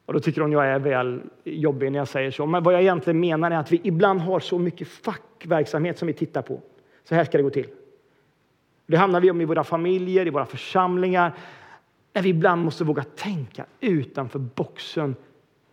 Och 0.05 0.13
då 0.13 0.19
tycker 0.19 0.41
hon 0.41 0.51
jag 0.51 0.65
är 0.65 0.79
väl 0.79 1.21
jobbig 1.43 1.91
när 1.91 1.99
jag 1.99 2.07
säger 2.07 2.31
så. 2.31 2.45
Men 2.45 2.63
vad 2.63 2.73
jag 2.73 2.81
egentligen 2.81 3.19
menar 3.19 3.51
är 3.51 3.55
att 3.55 3.71
vi 3.71 3.81
ibland 3.83 4.21
har 4.21 4.39
så 4.39 4.59
mycket 4.59 4.87
fackverksamhet 4.87 5.97
som 5.97 6.07
vi 6.07 6.13
tittar 6.13 6.41
på. 6.41 6.61
Så 7.03 7.15
här 7.15 7.23
ska 7.23 7.37
det 7.37 7.43
gå 7.43 7.49
till. 7.49 7.67
Det 8.87 8.97
hamnar 8.97 9.21
vi 9.21 9.31
om 9.31 9.41
i 9.41 9.45
våra 9.45 9.63
familjer, 9.63 10.27
i 10.27 10.29
våra 10.29 10.45
församlingar, 10.45 11.33
där 12.11 12.21
vi 12.21 12.29
ibland 12.29 12.65
måste 12.65 12.83
våga 12.83 13.03
tänka 13.03 13.65
utanför 13.79 14.39
boxen. 14.39 15.15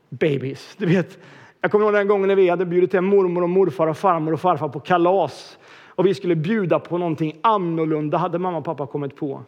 Babies. 0.09 0.77
Du 0.79 0.87
vet, 0.87 1.19
jag 1.61 1.71
kommer 1.71 1.85
ihåg 1.85 1.95
den 1.95 2.09
gången 2.09 2.29
när 2.29 2.37
vi 2.37 2.49
hade 2.49 2.67
bjudit 2.67 2.93
hem 2.93 3.05
mormor 3.05 3.43
och 3.43 3.51
morfar 3.51 3.87
och 3.87 3.97
farmor 3.97 4.33
och 4.33 4.41
farfar 4.41 4.69
på 4.69 4.81
kalas. 4.81 5.59
Och 5.89 6.07
vi 6.07 6.15
skulle 6.15 6.37
bjuda 6.37 6.79
på 6.79 6.99
någonting 6.99 7.39
annorlunda, 7.41 8.19
hade 8.19 8.39
mamma 8.39 8.59
och 8.59 8.65
pappa 8.65 8.87
kommit 8.87 9.17
på. 9.17 9.43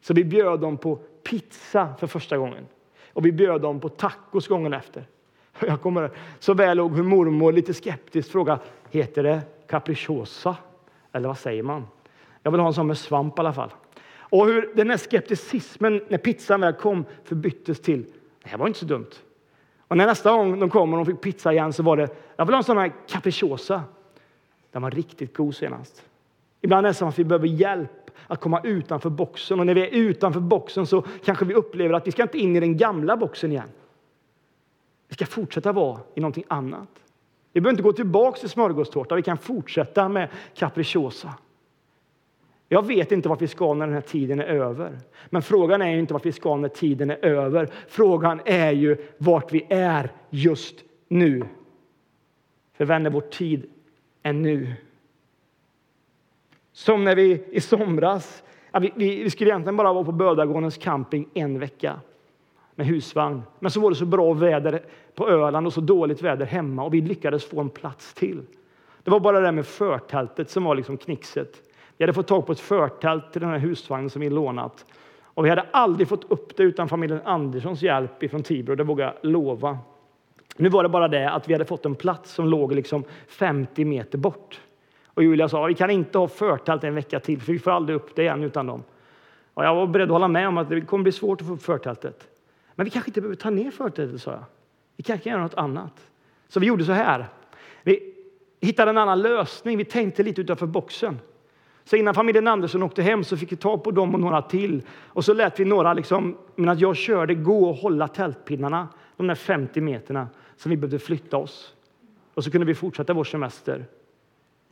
Så 0.00 0.14
vi 0.14 0.24
bjöd 0.24 0.60
dem 0.60 0.76
på 0.76 0.96
pizza 1.28 1.94
för 1.98 2.06
första 2.06 2.36
gången. 2.36 2.66
Och 3.14 3.26
vi 3.26 3.32
bjöd 3.32 3.60
dem 3.60 3.80
på 3.80 3.88
tacos 3.88 4.48
gången 4.48 4.72
efter. 4.72 5.06
Jag 5.60 5.80
kommer 5.80 6.10
så 6.38 6.54
väl 6.54 6.78
ihåg 6.78 6.96
hur 6.96 7.02
mormor 7.02 7.52
lite 7.52 7.74
skeptiskt 7.74 8.32
frågade, 8.32 8.60
heter 8.90 9.22
det 9.22 9.40
capricciosa? 9.68 10.56
Eller 11.12 11.28
vad 11.28 11.38
säger 11.38 11.62
man? 11.62 11.86
Jag 12.42 12.50
vill 12.50 12.60
ha 12.60 12.68
en 12.68 12.74
sån 12.74 12.86
med 12.86 12.98
svamp 12.98 13.38
i 13.38 13.40
alla 13.40 13.52
fall. 13.52 13.70
Och 14.16 14.46
hur 14.46 14.70
den 14.74 14.90
här 14.90 14.96
skepticismen 14.96 16.04
när 16.08 16.18
pizzan 16.18 16.60
väl 16.60 16.72
kom 16.72 17.04
förbyttes 17.24 17.80
till 17.80 18.04
det 18.42 18.48
här 18.48 18.58
var 18.58 18.66
inte 18.66 18.78
så 18.78 18.86
dumt. 18.86 19.10
Och 19.88 19.96
när 19.96 20.06
nästa 20.06 20.32
gång 20.32 20.60
de 20.60 20.70
kom 20.70 20.92
och 20.92 21.04
de 21.04 21.06
fick 21.06 21.20
pizza 21.20 21.52
igen 21.52 21.72
så 21.72 21.82
var 21.82 21.96
det 21.96 22.08
jag 22.36 22.46
vill 22.46 22.54
ha 22.54 22.58
en 22.58 22.64
sån 22.64 22.78
här 22.78 22.92
capricciosa. 23.08 23.82
Den 24.70 24.82
var 24.82 24.90
riktigt 24.90 25.36
god 25.36 25.56
senast. 25.56 26.04
Ibland 26.64 26.86
är 26.86 26.90
det 26.90 26.94
som 26.94 27.08
att 27.08 27.18
vi 27.18 27.24
behöver 27.24 27.46
hjälp 27.46 28.10
att 28.26 28.40
komma 28.40 28.60
utanför 28.64 29.10
boxen 29.10 29.60
och 29.60 29.66
när 29.66 29.74
vi 29.74 29.80
är 29.80 29.90
utanför 29.90 30.40
boxen 30.40 30.86
så 30.86 31.02
kanske 31.24 31.44
vi 31.44 31.54
upplever 31.54 31.94
att 31.94 32.06
vi 32.06 32.12
ska 32.12 32.22
inte 32.22 32.38
in 32.38 32.56
i 32.56 32.60
den 32.60 32.76
gamla 32.76 33.16
boxen 33.16 33.52
igen. 33.52 33.68
Vi 35.08 35.14
ska 35.14 35.26
fortsätta 35.26 35.72
vara 35.72 36.00
i 36.14 36.20
någonting 36.20 36.44
annat. 36.48 36.88
Vi 37.52 37.60
behöver 37.60 37.72
inte 37.72 37.82
gå 37.82 37.92
tillbaka 37.92 38.40
till 38.40 38.48
smörgåstårta, 38.48 39.14
vi 39.14 39.22
kan 39.22 39.38
fortsätta 39.38 40.08
med 40.08 40.28
capricciosa. 40.54 41.34
Jag 42.68 42.86
vet 42.86 43.12
inte 43.12 43.28
vart 43.28 43.42
vi 43.42 43.48
ska 43.48 43.74
när 43.74 43.86
den 43.86 43.94
här 43.94 44.00
tiden 44.00 44.40
är 44.40 44.44
över. 44.44 44.98
Men 45.30 45.42
frågan 45.42 45.82
är 45.82 45.96
inte 45.96 46.12
vart 46.12 46.26
vi 46.26 46.32
ska 46.32 46.56
när 46.56 46.68
tiden 46.68 47.10
är 47.10 47.24
över. 47.24 47.70
Frågan 47.88 48.40
är 48.44 48.72
ju 48.72 48.96
vart 49.18 49.52
vi 49.52 49.66
är 49.70 50.12
just 50.30 50.74
nu. 51.08 51.44
För 52.76 52.84
vänner, 52.84 53.10
vår 53.10 53.20
tid 53.20 53.70
är 54.22 54.32
nu. 54.32 54.74
Som 56.74 57.04
när 57.04 57.16
vi 57.16 57.44
i 57.50 57.60
somras, 57.60 58.42
ja, 58.72 58.78
vi, 58.78 58.92
vi, 58.96 59.30
skulle 59.30 59.50
egentligen 59.50 59.76
bara 59.76 59.92
vara 59.92 60.04
på 60.04 60.12
Bödagårdens 60.12 60.76
camping 60.76 61.28
en 61.34 61.58
vecka 61.58 62.00
med 62.74 62.86
husvagn. 62.86 63.42
Men 63.58 63.70
så 63.70 63.80
var 63.80 63.90
det 63.90 63.96
så 63.96 64.06
bra 64.06 64.32
väder 64.32 64.82
på 65.14 65.28
Öland 65.28 65.66
och 65.66 65.72
så 65.72 65.80
dåligt 65.80 66.22
väder 66.22 66.46
hemma 66.46 66.84
och 66.84 66.94
vi 66.94 67.00
lyckades 67.00 67.44
få 67.44 67.60
en 67.60 67.70
plats 67.70 68.14
till. 68.14 68.42
Det 69.02 69.10
var 69.10 69.20
bara 69.20 69.40
det 69.40 69.46
där 69.46 69.52
med 69.52 69.66
förtältet 69.66 70.50
som 70.50 70.64
var 70.64 70.74
liksom 70.74 70.96
knixet. 70.96 71.62
Vi 71.96 72.04
hade 72.04 72.12
fått 72.12 72.26
tag 72.26 72.46
på 72.46 72.52
ett 72.52 72.60
förtält 72.60 73.32
till 73.32 73.40
den 73.40 73.50
här 73.50 73.58
husvagnen 73.58 74.10
som 74.10 74.20
vi 74.20 74.30
lånat. 74.30 74.86
Och 75.22 75.44
vi 75.44 75.48
hade 75.48 75.66
aldrig 75.70 76.08
fått 76.08 76.30
upp 76.30 76.56
det 76.56 76.62
utan 76.62 76.88
familjen 76.88 77.20
Anderssons 77.24 77.82
hjälp 77.82 78.30
från 78.30 78.42
Tibro, 78.42 78.74
det 78.74 78.84
vågar 78.84 79.04
jag 79.04 79.30
lova. 79.30 79.78
Nu 80.56 80.68
var 80.68 80.82
det 80.82 80.88
bara 80.88 81.08
det 81.08 81.30
att 81.30 81.48
vi 81.48 81.52
hade 81.52 81.64
fått 81.64 81.86
en 81.86 81.94
plats 81.94 82.32
som 82.32 82.46
låg 82.46 82.72
liksom 82.72 83.04
50 83.26 83.84
meter 83.84 84.18
bort. 84.18 84.60
Och 85.14 85.22
Julia 85.22 85.48
sa 85.48 85.64
vi 85.64 85.74
kan 85.74 85.90
inte 85.90 86.18
ha 86.18 86.28
förtält 86.28 86.84
en 86.84 86.94
vecka 86.94 87.20
till, 87.20 87.40
för 87.40 87.52
vi 87.52 87.58
får 87.58 87.70
aldrig 87.70 87.96
upp 87.96 88.16
det 88.16 88.22
igen 88.22 88.42
utan 88.42 88.66
dem. 88.66 88.82
Och 89.54 89.64
jag 89.64 89.74
var 89.74 89.86
beredd 89.86 90.04
att 90.04 90.12
hålla 90.12 90.28
med 90.28 90.48
om 90.48 90.58
att 90.58 90.68
det 90.68 90.80
kommer 90.80 91.02
bli 91.02 91.12
svårt 91.12 91.40
att 91.40 91.46
få 91.46 91.52
upp 91.52 91.62
förtältet. 91.62 92.28
Men 92.74 92.84
vi 92.84 92.90
kanske 92.90 93.08
inte 93.08 93.20
behöver 93.20 93.36
ta 93.36 93.50
ner 93.50 93.70
förtältet, 93.70 94.22
sa 94.22 94.30
jag. 94.30 94.44
Vi 94.96 95.02
kanske 95.02 95.24
kan 95.24 95.32
göra 95.32 95.42
något 95.42 95.54
annat. 95.54 96.10
Så 96.48 96.60
vi 96.60 96.66
gjorde 96.66 96.84
så 96.84 96.92
här. 96.92 97.26
Vi 97.82 98.14
hittade 98.60 98.90
en 98.90 98.98
annan 98.98 99.22
lösning. 99.22 99.78
Vi 99.78 99.84
tänkte 99.84 100.22
lite 100.22 100.40
utanför 100.40 100.66
boxen. 100.66 101.18
Så 101.84 101.96
innan 101.96 102.14
familjen 102.14 102.48
Andersson 102.48 102.82
åkte 102.82 103.02
hem 103.02 103.24
så 103.24 103.36
fick 103.36 103.52
vi 103.52 103.56
tag 103.56 103.84
på 103.84 103.90
dem 103.90 104.14
och 104.14 104.20
några 104.20 104.42
till. 104.42 104.82
Och 104.90 105.24
så 105.24 105.34
lät 105.34 105.60
vi 105.60 105.64
några, 105.64 105.94
liksom, 105.94 106.36
medan 106.54 106.78
jag 106.78 106.96
körde, 106.96 107.34
gå 107.34 107.68
och 107.68 107.76
hålla 107.76 108.08
tältpinnarna, 108.08 108.88
de 109.16 109.26
där 109.26 109.34
50 109.34 109.80
meterna 109.80 110.28
som 110.56 110.70
vi 110.70 110.76
behövde 110.76 110.98
flytta 110.98 111.36
oss. 111.36 111.74
Och 112.34 112.44
så 112.44 112.50
kunde 112.50 112.66
vi 112.66 112.74
fortsätta 112.74 113.12
vår 113.12 113.24
semester 113.24 113.84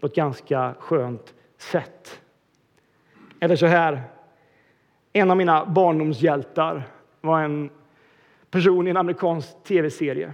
på 0.02 0.06
ett 0.06 0.14
ganska 0.14 0.74
skönt 0.78 1.34
sätt. 1.56 2.20
Eller 3.40 3.56
så 3.56 3.66
här. 3.66 4.02
En 5.12 5.30
av 5.30 5.36
mina 5.36 5.66
barndomshjältar 5.66 6.88
var 7.20 7.42
en 7.42 7.70
person 8.50 8.86
i 8.86 8.90
en 8.90 8.96
amerikansk 8.96 9.64
tv-serie. 9.64 10.32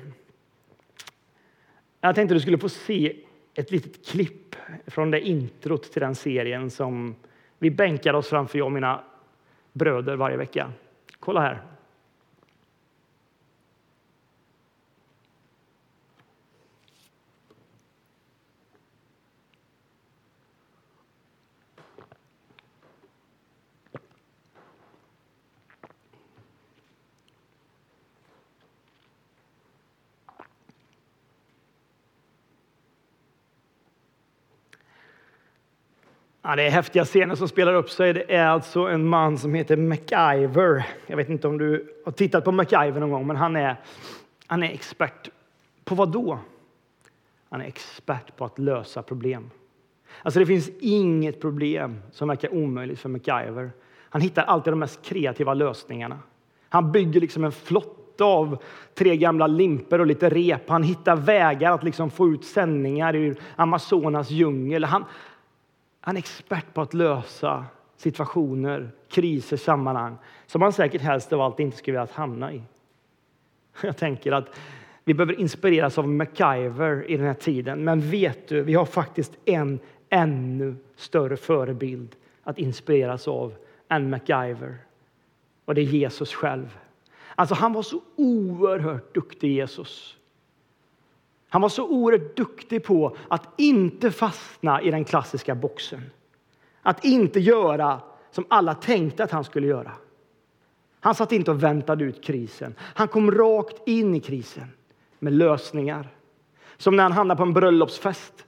Jag 2.01 2.15
tänkte 2.15 2.35
att 2.35 2.37
du 2.37 2.41
skulle 2.41 2.59
få 2.59 2.69
se 2.69 3.17
ett 3.55 3.71
litet 3.71 4.07
klipp 4.07 4.57
från 4.87 5.11
det 5.11 5.21
introt 5.21 5.93
till 5.93 6.01
den 6.01 6.15
serien 6.15 6.71
som 6.71 7.15
vi 7.59 7.71
bänkade 7.71 8.19
oss 8.19 8.29
framför, 8.29 8.59
jag 8.59 8.67
och 8.67 8.73
mina 8.73 9.05
bröder, 9.73 10.17
varje 10.17 10.37
vecka. 10.37 10.73
Kolla 11.21 11.41
här. 11.41 11.63
Ja, 36.49 36.57
det 36.57 36.63
är 36.63 36.71
häftiga 36.71 37.05
scener 37.05 37.35
som 37.35 37.49
spelar 37.49 37.75
upp 37.75 37.91
sig. 37.91 38.13
Det 38.13 38.35
är 38.35 38.47
alltså 38.47 38.81
en 38.81 39.09
man 39.09 39.39
som 39.39 39.55
heter 39.55 39.77
MacIver. 39.77 40.87
Jag 41.07 41.17
vet 41.17 41.29
inte 41.29 41.49
om 41.49 41.59
du 41.59 41.95
har 42.05 42.13
tittat 42.13 42.45
på 42.45 42.53
MacIver 42.53 43.01
någon 43.01 43.11
gång, 43.11 43.27
men 43.27 43.37
han 43.37 43.57
är, 43.57 43.77
han 44.47 44.63
är 44.63 44.71
expert 44.71 45.31
på 45.85 45.95
vad 45.95 46.13
då? 46.13 46.39
Han 47.51 47.61
är 47.61 47.65
expert 47.65 48.37
på 48.37 48.45
att 48.45 48.59
lösa 48.59 49.03
problem. 49.03 49.51
Alltså 50.23 50.41
det 50.41 50.47
finns 50.47 50.71
inget 50.81 51.41
problem 51.41 52.03
som 52.13 52.29
verkar 52.29 52.55
omöjligt 52.55 53.01
för 53.01 53.09
MacGyver. 53.09 53.71
Han 54.09 54.23
hittar 54.23 54.43
alltid 54.43 54.73
de 54.73 54.79
mest 54.79 55.05
kreativa 55.05 55.55
lösningarna. 55.55 56.19
Han 56.69 56.93
bygger 56.93 57.21
liksom 57.21 57.45
en 57.45 57.53
flotta 57.53 58.25
av 58.25 58.63
tre 58.95 59.17
gamla 59.17 59.47
limper 59.47 59.99
och 59.99 60.07
lite 60.07 60.29
rep. 60.29 60.69
Han 60.69 60.83
hittar 60.83 61.17
vägar 61.17 61.73
att 61.73 61.85
liksom 61.85 62.11
få 62.11 62.29
ut 62.29 62.45
sändningar 62.45 63.17
ur 63.17 63.37
Amazonas 63.57 64.31
djungel. 64.31 64.85
Han, 64.85 65.05
han 66.09 66.17
är 66.17 66.21
expert 66.21 66.75
på 66.75 66.81
att 66.81 66.95
lösa 66.95 67.65
situationer, 67.97 68.91
kriser, 69.09 69.57
sammanhang 69.57 70.17
som 70.47 70.63
han 70.63 70.73
säkert 70.73 71.03
helst 71.03 71.33
av 71.33 71.41
allt 71.41 71.61
inte 71.61 71.77
skulle 71.77 72.01
vilja 72.01 72.15
hamna 72.15 72.53
i. 72.53 72.63
Jag 73.83 73.97
tänker 73.97 74.33
att 74.33 74.59
vi 75.05 75.15
behöver 75.15 75.41
inspireras 75.41 75.99
av 75.99 76.09
MacGyver 76.09 77.11
i 77.11 77.17
den 77.17 77.27
här 77.27 77.35
tiden. 77.35 77.85
Men 77.85 78.01
vet 78.01 78.49
du, 78.49 78.63
vi 78.63 78.75
har 78.75 78.85
faktiskt 78.85 79.33
en 79.45 79.79
ännu 80.09 80.77
större 80.97 81.37
förebild 81.37 82.17
att 82.43 82.59
inspireras 82.59 83.29
av 83.29 83.55
än 83.89 84.11
MacGyver. 84.11 84.77
Och 85.65 85.75
det 85.75 85.81
är 85.81 85.85
Jesus 85.85 86.35
själv. 86.35 86.79
Alltså 87.35 87.55
han 87.55 87.73
var 87.73 87.83
så 87.83 88.01
oerhört 88.17 89.15
duktig, 89.15 89.53
Jesus. 89.53 90.17
Han 91.49 91.63
var 91.63 91.69
så 91.69 91.89
oerhört 91.89 92.37
duktig 92.37 92.85
på 92.85 93.17
att 93.29 93.49
inte 93.57 94.11
fastna 94.11 94.83
i 94.83 94.91
den 94.91 95.05
klassiska 95.05 95.55
boxen. 95.55 96.03
Att 96.83 97.05
inte 97.05 97.41
göra 97.41 98.01
som 98.31 98.45
alla 98.49 98.75
tänkte 98.75 99.25
att 99.25 99.31
han 99.31 99.45
skulle 99.45 99.67
göra. 99.67 99.93
Han 101.01 101.15
satt 101.15 101.33
inte 101.33 101.51
och 101.51 101.63
väntade 101.63 102.05
ut 102.05 102.25
krisen. 102.25 102.75
Han 102.81 103.09
kom 103.09 103.31
rakt 103.31 103.89
in 103.89 104.15
i 104.15 104.21
krisen 104.21 104.69
med 105.19 105.33
lösningar. 105.33 106.09
Som 106.77 106.97
när 106.97 107.03
han 107.03 107.13
hamnar 107.13 107.37
på 107.37 107.43
en 107.43 107.53
bröllopsfest 107.53 108.45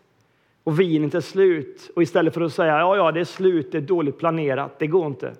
och 0.64 0.80
vinet 0.80 1.14
är 1.14 1.20
slut. 1.20 1.90
Och 1.96 2.02
istället 2.02 2.34
för 2.34 2.40
att 2.40 2.54
säga 2.54 2.78
ja, 2.78 2.96
ja, 2.96 3.12
det 3.12 3.20
är 3.20 3.24
slut, 3.24 3.72
det 3.72 3.78
är 3.78 3.82
dåligt 3.82 4.18
planerat, 4.18 4.78
det 4.78 4.86
går 4.86 5.06
inte. 5.06 5.34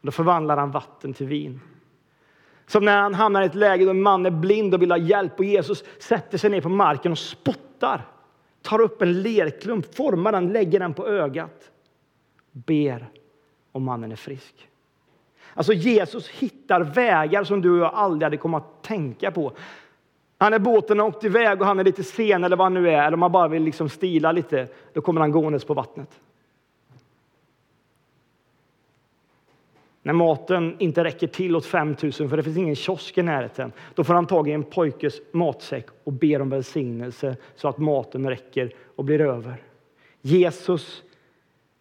Då 0.00 0.10
förvandlar 0.10 0.56
han 0.56 0.70
vatten 0.70 1.14
till 1.14 1.26
vin. 1.26 1.60
Som 2.66 2.84
när 2.84 3.00
han 3.02 3.14
hamnar 3.14 3.42
i 3.42 3.46
ett 3.46 3.54
läge 3.54 3.84
då 3.84 3.90
en 3.90 4.02
man 4.02 4.26
är 4.26 4.30
blind 4.30 4.74
och 4.74 4.82
vill 4.82 4.90
ha 4.90 4.98
hjälp 4.98 5.38
och 5.38 5.44
Jesus 5.44 5.84
sätter 5.98 6.38
sig 6.38 6.50
ner 6.50 6.60
på 6.60 6.68
marken 6.68 7.12
och 7.12 7.18
spottar. 7.18 8.06
Tar 8.62 8.80
upp 8.80 9.02
en 9.02 9.22
lerklump, 9.22 9.94
formar 9.94 10.32
den, 10.32 10.52
lägger 10.52 10.80
den 10.80 10.94
på 10.94 11.06
ögat. 11.06 11.70
Ber 12.52 13.06
om 13.72 13.84
mannen 13.84 14.12
är 14.12 14.16
frisk. 14.16 14.68
Alltså 15.54 15.72
Jesus 15.72 16.28
hittar 16.28 16.80
vägar 16.80 17.44
som 17.44 17.62
du 17.62 17.70
och 17.70 17.78
jag 17.78 17.94
aldrig 17.94 18.26
hade 18.26 18.36
kommit 18.36 18.56
att 18.56 18.82
tänka 18.82 19.30
på. 19.30 19.52
Han 20.38 20.52
är 20.52 20.58
båten 20.58 20.98
har 20.98 21.06
åkt 21.06 21.24
iväg 21.24 21.60
och 21.60 21.66
han 21.66 21.80
är 21.80 21.84
lite 21.84 22.04
sen 22.04 22.44
eller 22.44 22.56
vad 22.56 22.64
han 22.64 22.74
nu 22.74 22.90
är, 22.90 23.06
eller 23.06 23.14
om 23.14 23.22
han 23.22 23.32
bara 23.32 23.48
vill 23.48 23.62
liksom 23.62 23.88
stila 23.88 24.32
lite, 24.32 24.68
då 24.92 25.00
kommer 25.00 25.20
han 25.20 25.32
gåendes 25.32 25.64
på 25.64 25.74
vattnet. 25.74 26.20
När 30.02 30.12
maten 30.12 30.76
inte 30.78 31.04
räcker 31.04 31.26
till 31.26 31.56
åt 31.56 31.66
5 31.66 31.96
000 32.02 32.12
för 32.12 32.36
det 32.36 32.42
finns 32.42 32.56
ingen 32.56 32.76
kiosk 32.76 33.18
i 33.18 33.22
närheten, 33.22 33.72
då 33.94 34.04
får 34.04 34.14
han 34.14 34.26
tag 34.26 34.48
i 34.48 34.52
en 34.52 34.64
pojkes 34.64 35.20
matsäck 35.32 35.86
och 36.04 36.12
ber 36.12 36.42
om 36.42 36.50
välsignelse 36.50 37.36
så 37.56 37.68
att 37.68 37.78
maten 37.78 38.28
räcker 38.28 38.72
och 38.96 39.04
blir 39.04 39.20
över. 39.20 39.62
Jesus 40.20 41.02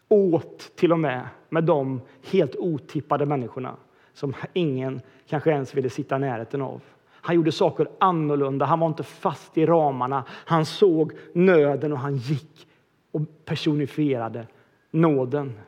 åt 0.07 0.71
till 0.75 0.91
och 0.91 0.99
med 0.99 1.27
med 1.49 1.63
de 1.63 2.01
helt 2.31 2.55
otippade 2.55 3.25
människorna 3.25 3.75
som 4.13 4.33
ingen 4.53 5.01
kanske 5.27 5.51
ens 5.51 5.73
ville 5.73 5.89
sitta 5.89 6.15
i 6.15 6.19
närheten 6.19 6.61
av. 6.61 6.81
Han 7.09 7.35
gjorde 7.35 7.51
saker 7.51 7.87
annorlunda. 7.99 8.65
Han 8.65 8.79
var 8.79 8.87
inte 8.87 9.03
fast 9.03 9.57
i 9.57 9.65
ramarna. 9.65 10.23
Han 10.29 10.65
såg 10.65 11.13
nöden 11.33 11.91
och 11.91 11.99
han 11.99 12.15
gick 12.15 12.67
och 13.11 13.21
personifierade 13.45 14.47
nåden. 14.91 15.59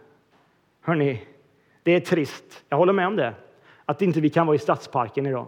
Hörrni, 0.82 1.22
det 1.84 1.92
är 1.92 2.00
trist. 2.00 2.64
Jag 2.70 2.78
håller 2.78 2.94
med 2.94 3.08
om 3.08 3.16
det. 3.16 3.34
Att 3.86 4.02
inte 4.02 4.22
vi 4.22 4.30
kan 4.30 4.48
vara 4.48 4.56
i 4.56 4.60
Stadsparken 4.60 5.26
idag. 5.26 5.48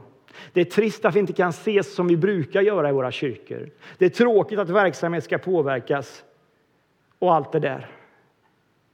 Det 0.54 0.62
är 0.62 0.66
trist 0.66 1.06
att 1.06 1.16
vi 1.16 1.20
inte 1.20 1.34
kan 1.34 1.50
ses 1.50 1.96
som 1.96 2.08
vi 2.08 2.18
brukar 2.18 2.62
göra 2.62 2.90
i 2.90 2.94
våra 2.94 3.12
kyrkor. 3.12 3.70
Det 3.98 4.06
är 4.06 4.10
tråkigt 4.10 4.60
att 4.60 4.70
verksamhet 4.70 5.24
ska 5.24 5.38
påverkas 5.38 6.24
och 7.20 7.36
allt 7.36 7.52
det 7.52 7.60
där. 7.60 7.90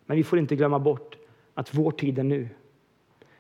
Men 0.06 0.18
vi 0.18 0.24
får 0.24 0.40
inte 0.40 0.56
glömma 0.56 0.80
bort 0.80 1.18
att 1.54 1.74
vår 1.74 1.92
tid 1.92 2.20
är 2.20 2.24
nu. 2.24 2.50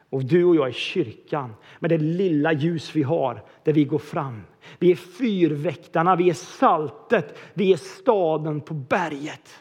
Och 0.09 0.25
du 0.25 0.43
och 0.43 0.55
jag 0.55 0.67
är 0.67 0.71
kyrkan 0.71 1.53
med 1.79 1.89
det 1.89 1.97
lilla 1.97 2.53
ljus 2.53 2.95
vi 2.95 3.03
har 3.03 3.43
där 3.63 3.73
vi 3.73 3.85
går 3.85 3.99
fram. 3.99 4.41
Vi 4.79 4.91
är 4.91 4.95
fyrväktarna, 4.95 6.15
vi 6.15 6.29
är 6.29 6.33
saltet, 6.33 7.37
vi 7.53 7.73
är 7.73 7.77
staden 7.77 8.61
på 8.61 8.73
berget. 8.73 9.60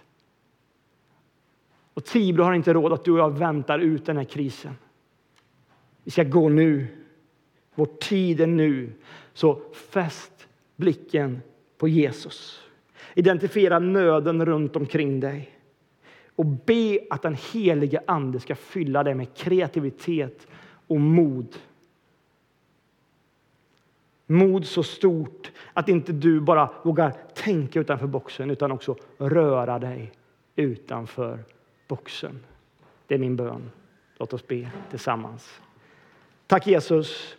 Och 2.01 2.07
Tibro 2.07 2.45
har 2.45 2.53
inte 2.53 2.73
råd 2.73 2.93
att 2.93 3.05
du 3.05 3.13
och 3.13 3.19
jag 3.19 3.39
väntar 3.39 3.79
ut 3.79 4.07
den 4.07 4.17
här 4.17 4.25
krisen. 4.25 4.75
Vi 6.05 6.11
ska 6.11 6.25
gå 6.25 6.49
nu. 6.49 6.87
Vår 7.75 7.87
tid 7.87 8.41
är 8.41 8.47
nu. 8.47 8.93
Så 9.33 9.61
fäst 9.73 10.49
blicken 10.77 11.43
på 11.79 11.89
Jesus. 11.89 12.63
Identifiera 13.15 13.79
nöden 13.79 14.47
runt 14.47 14.77
omkring 14.77 15.21
dig 15.21 15.59
och 16.37 16.47
be 16.47 16.99
att 17.11 17.23
den 17.23 17.37
helige 17.53 18.03
Ande 18.07 18.41
ska 18.41 18.55
fylla 18.55 19.03
dig 19.03 19.15
med 19.15 19.35
kreativitet 19.35 20.47
och 20.87 21.01
mod. 21.01 21.57
Mod 24.27 24.67
så 24.67 24.83
stort 24.83 25.53
att 25.73 25.89
inte 25.89 26.13
du 26.13 26.41
bara 26.41 26.71
vågar 26.83 27.15
tänka 27.35 27.81
utanför 27.81 28.07
boxen 28.07 28.51
utan 28.51 28.73
också 28.73 28.97
röra 29.19 29.79
dig 29.79 30.13
utanför 30.57 31.45
boxen. 31.91 32.41
Det 33.07 33.15
är 33.15 33.19
min 33.19 33.37
bön. 33.37 33.71
Låt 34.17 34.33
oss 34.33 34.47
be 34.47 34.71
tillsammans. 34.91 35.61
Tack 36.47 36.67
Jesus 36.67 37.37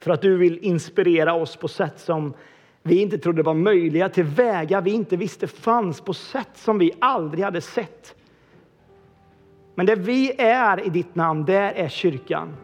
för 0.00 0.10
att 0.10 0.22
du 0.22 0.36
vill 0.36 0.58
inspirera 0.58 1.34
oss 1.34 1.56
på 1.56 1.68
sätt 1.68 2.00
som 2.00 2.34
vi 2.82 3.00
inte 3.00 3.18
trodde 3.18 3.42
var 3.42 3.54
möjliga, 3.54 4.08
till 4.08 4.24
vägar 4.24 4.80
vi 4.80 4.90
inte 4.90 5.16
visste 5.16 5.46
fanns, 5.46 6.00
på 6.00 6.14
sätt 6.14 6.50
som 6.54 6.78
vi 6.78 6.92
aldrig 6.98 7.44
hade 7.44 7.60
sett. 7.60 8.14
Men 9.74 9.86
det 9.86 9.94
vi 9.94 10.32
är 10.38 10.86
i 10.86 10.88
ditt 10.88 11.14
namn, 11.14 11.44
där 11.44 11.72
är 11.72 11.88
kyrkan. 11.88 12.56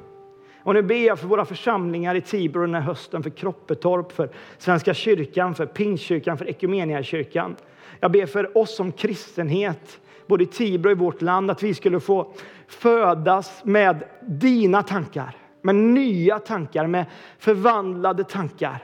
Och 0.63 0.75
nu 0.75 0.83
ber 0.83 1.07
jag 1.07 1.19
för 1.19 1.27
våra 1.27 1.45
församlingar 1.45 2.15
i 2.15 2.21
Tibro 2.21 2.61
den 2.61 2.75
här 2.75 2.81
hösten, 2.81 3.23
för 3.23 3.31
Kroppetorp, 3.31 4.13
för 4.13 4.31
Svenska 4.59 4.95
kyrkan, 4.95 5.55
för 5.55 5.67
Pingstkyrkan, 5.67 6.39
för 6.39 6.49
Ekumeniakyrkan. 6.49 7.57
Jag 8.01 8.13
ber 8.13 8.27
för 8.27 8.59
oss 8.59 8.77
som 8.77 8.93
kristenhet, 8.93 10.01
både 10.31 10.45
i 10.45 10.47
Tibro 10.47 10.89
och 10.89 10.97
i 10.97 10.99
vårt 10.99 11.23
land, 11.23 11.51
att 11.51 11.63
vi 11.63 11.75
skulle 11.75 12.01
få 12.01 12.33
födas 12.69 13.61
med 13.65 14.05
dina 14.21 14.83
tankar, 14.83 15.37
med 15.63 15.75
nya 15.75 16.39
tankar, 16.39 16.87
med 16.87 17.07
förvandlade 17.39 18.25
tankar. 18.25 18.83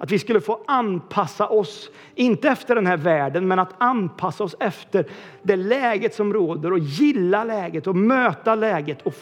Att 0.00 0.10
vi 0.10 0.18
skulle 0.18 0.40
få 0.40 0.60
anpassa 0.66 1.48
oss, 1.48 1.90
inte 2.14 2.48
efter 2.48 2.74
den 2.74 2.86
här 2.86 2.96
världen, 2.96 3.48
men 3.48 3.58
att 3.58 3.74
anpassa 3.78 4.44
oss 4.44 4.56
efter 4.60 5.06
det 5.42 5.56
läget 5.56 6.14
som 6.14 6.32
råder 6.32 6.72
och 6.72 6.78
gilla 6.78 7.44
läget 7.44 7.86
och 7.86 7.96
möta 7.96 8.54
läget 8.54 9.02
och 9.02 9.14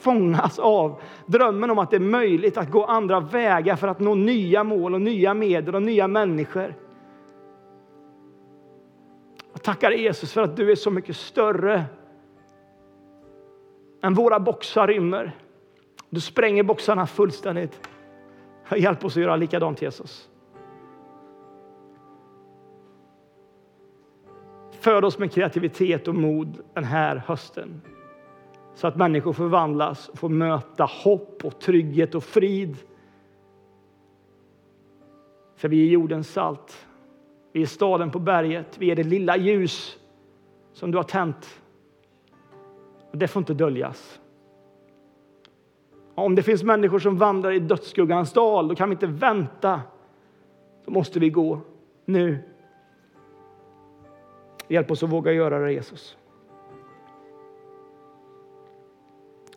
fångas 0.00 0.58
av 0.58 1.00
drömmen 1.26 1.70
om 1.70 1.78
att 1.78 1.90
det 1.90 1.96
är 1.96 2.00
möjligt 2.00 2.56
att 2.56 2.70
gå 2.70 2.84
andra 2.84 3.20
vägar 3.20 3.76
för 3.76 3.88
att 3.88 4.00
nå 4.00 4.14
nya 4.14 4.64
mål 4.64 4.94
och 4.94 5.02
nya 5.02 5.34
medel 5.34 5.74
och 5.74 5.82
nya 5.82 6.08
människor. 6.08 6.85
Jag 9.66 9.74
tackar 9.74 9.90
Jesus 9.90 10.32
för 10.32 10.42
att 10.42 10.56
du 10.56 10.70
är 10.70 10.74
så 10.74 10.90
mycket 10.90 11.16
större 11.16 11.84
än 14.02 14.14
våra 14.14 14.40
boxar 14.40 14.86
rymmer. 14.86 15.36
Du 16.10 16.20
spränger 16.20 16.62
boxarna 16.62 17.06
fullständigt. 17.06 17.88
Hjälp 18.76 19.04
oss 19.04 19.16
att 19.16 19.22
göra 19.22 19.36
likadant 19.36 19.82
Jesus. 19.82 20.30
Föd 24.80 25.04
oss 25.04 25.18
med 25.18 25.32
kreativitet 25.32 26.08
och 26.08 26.14
mod 26.14 26.58
den 26.74 26.84
här 26.84 27.16
hösten. 27.16 27.80
Så 28.74 28.86
att 28.86 28.96
människor 28.96 29.32
förvandlas 29.32 30.08
och 30.08 30.18
får 30.18 30.28
möta 30.28 30.84
hopp 30.84 31.44
och 31.44 31.60
trygghet 31.60 32.14
och 32.14 32.24
frid. 32.24 32.76
För 35.56 35.68
vi 35.68 35.86
är 35.86 35.90
jordens 35.90 36.32
salt. 36.32 36.86
Vi 37.56 37.62
är 37.62 37.66
staden 37.66 38.10
på 38.10 38.18
berget. 38.18 38.78
Vi 38.78 38.90
är 38.90 38.96
det 38.96 39.02
lilla 39.02 39.36
ljus 39.36 39.98
som 40.72 40.90
du 40.90 40.98
har 40.98 41.04
tänt. 41.04 41.60
Och 43.10 43.18
det 43.18 43.28
får 43.28 43.40
inte 43.40 43.54
döljas. 43.54 44.20
Om 46.14 46.34
det 46.34 46.42
finns 46.42 46.62
människor 46.62 46.98
som 46.98 47.18
vandrar 47.18 47.50
i 47.50 47.58
dödsskuggans 47.58 48.32
dal, 48.32 48.68
då 48.68 48.74
kan 48.74 48.88
vi 48.88 48.92
inte 48.92 49.06
vänta. 49.06 49.80
Då 50.84 50.90
måste 50.90 51.20
vi 51.20 51.30
gå 51.30 51.60
nu. 52.04 52.38
Hjälp 54.68 54.90
oss 54.90 55.02
att 55.02 55.10
våga 55.10 55.32
göra 55.32 55.58
det, 55.58 55.72
Jesus. 55.72 56.16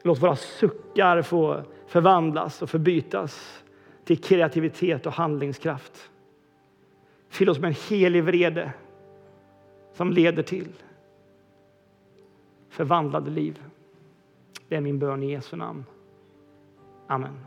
Låt 0.02 0.22
våra 0.22 0.36
suckar 0.36 1.22
få 1.22 1.62
förvandlas 1.88 2.62
och 2.62 2.70
förbytas 2.70 3.64
till 4.04 4.22
kreativitet 4.22 5.06
och 5.06 5.14
handlingskraft. 5.14 6.10
Fyll 7.30 7.50
oss 7.50 7.60
med 7.60 7.68
en 7.68 7.76
helig 7.90 8.24
vrede 8.24 8.74
som 9.94 10.12
leder 10.12 10.44
till 10.44 10.74
förvandlade 12.70 13.32
liv. 13.32 13.64
Det 14.68 14.76
är 14.76 14.82
min 14.82 15.00
bön 15.00 15.24
i 15.24 15.32
Jesu 15.32 15.56
namn. 15.56 15.86
Amen. 17.08 17.40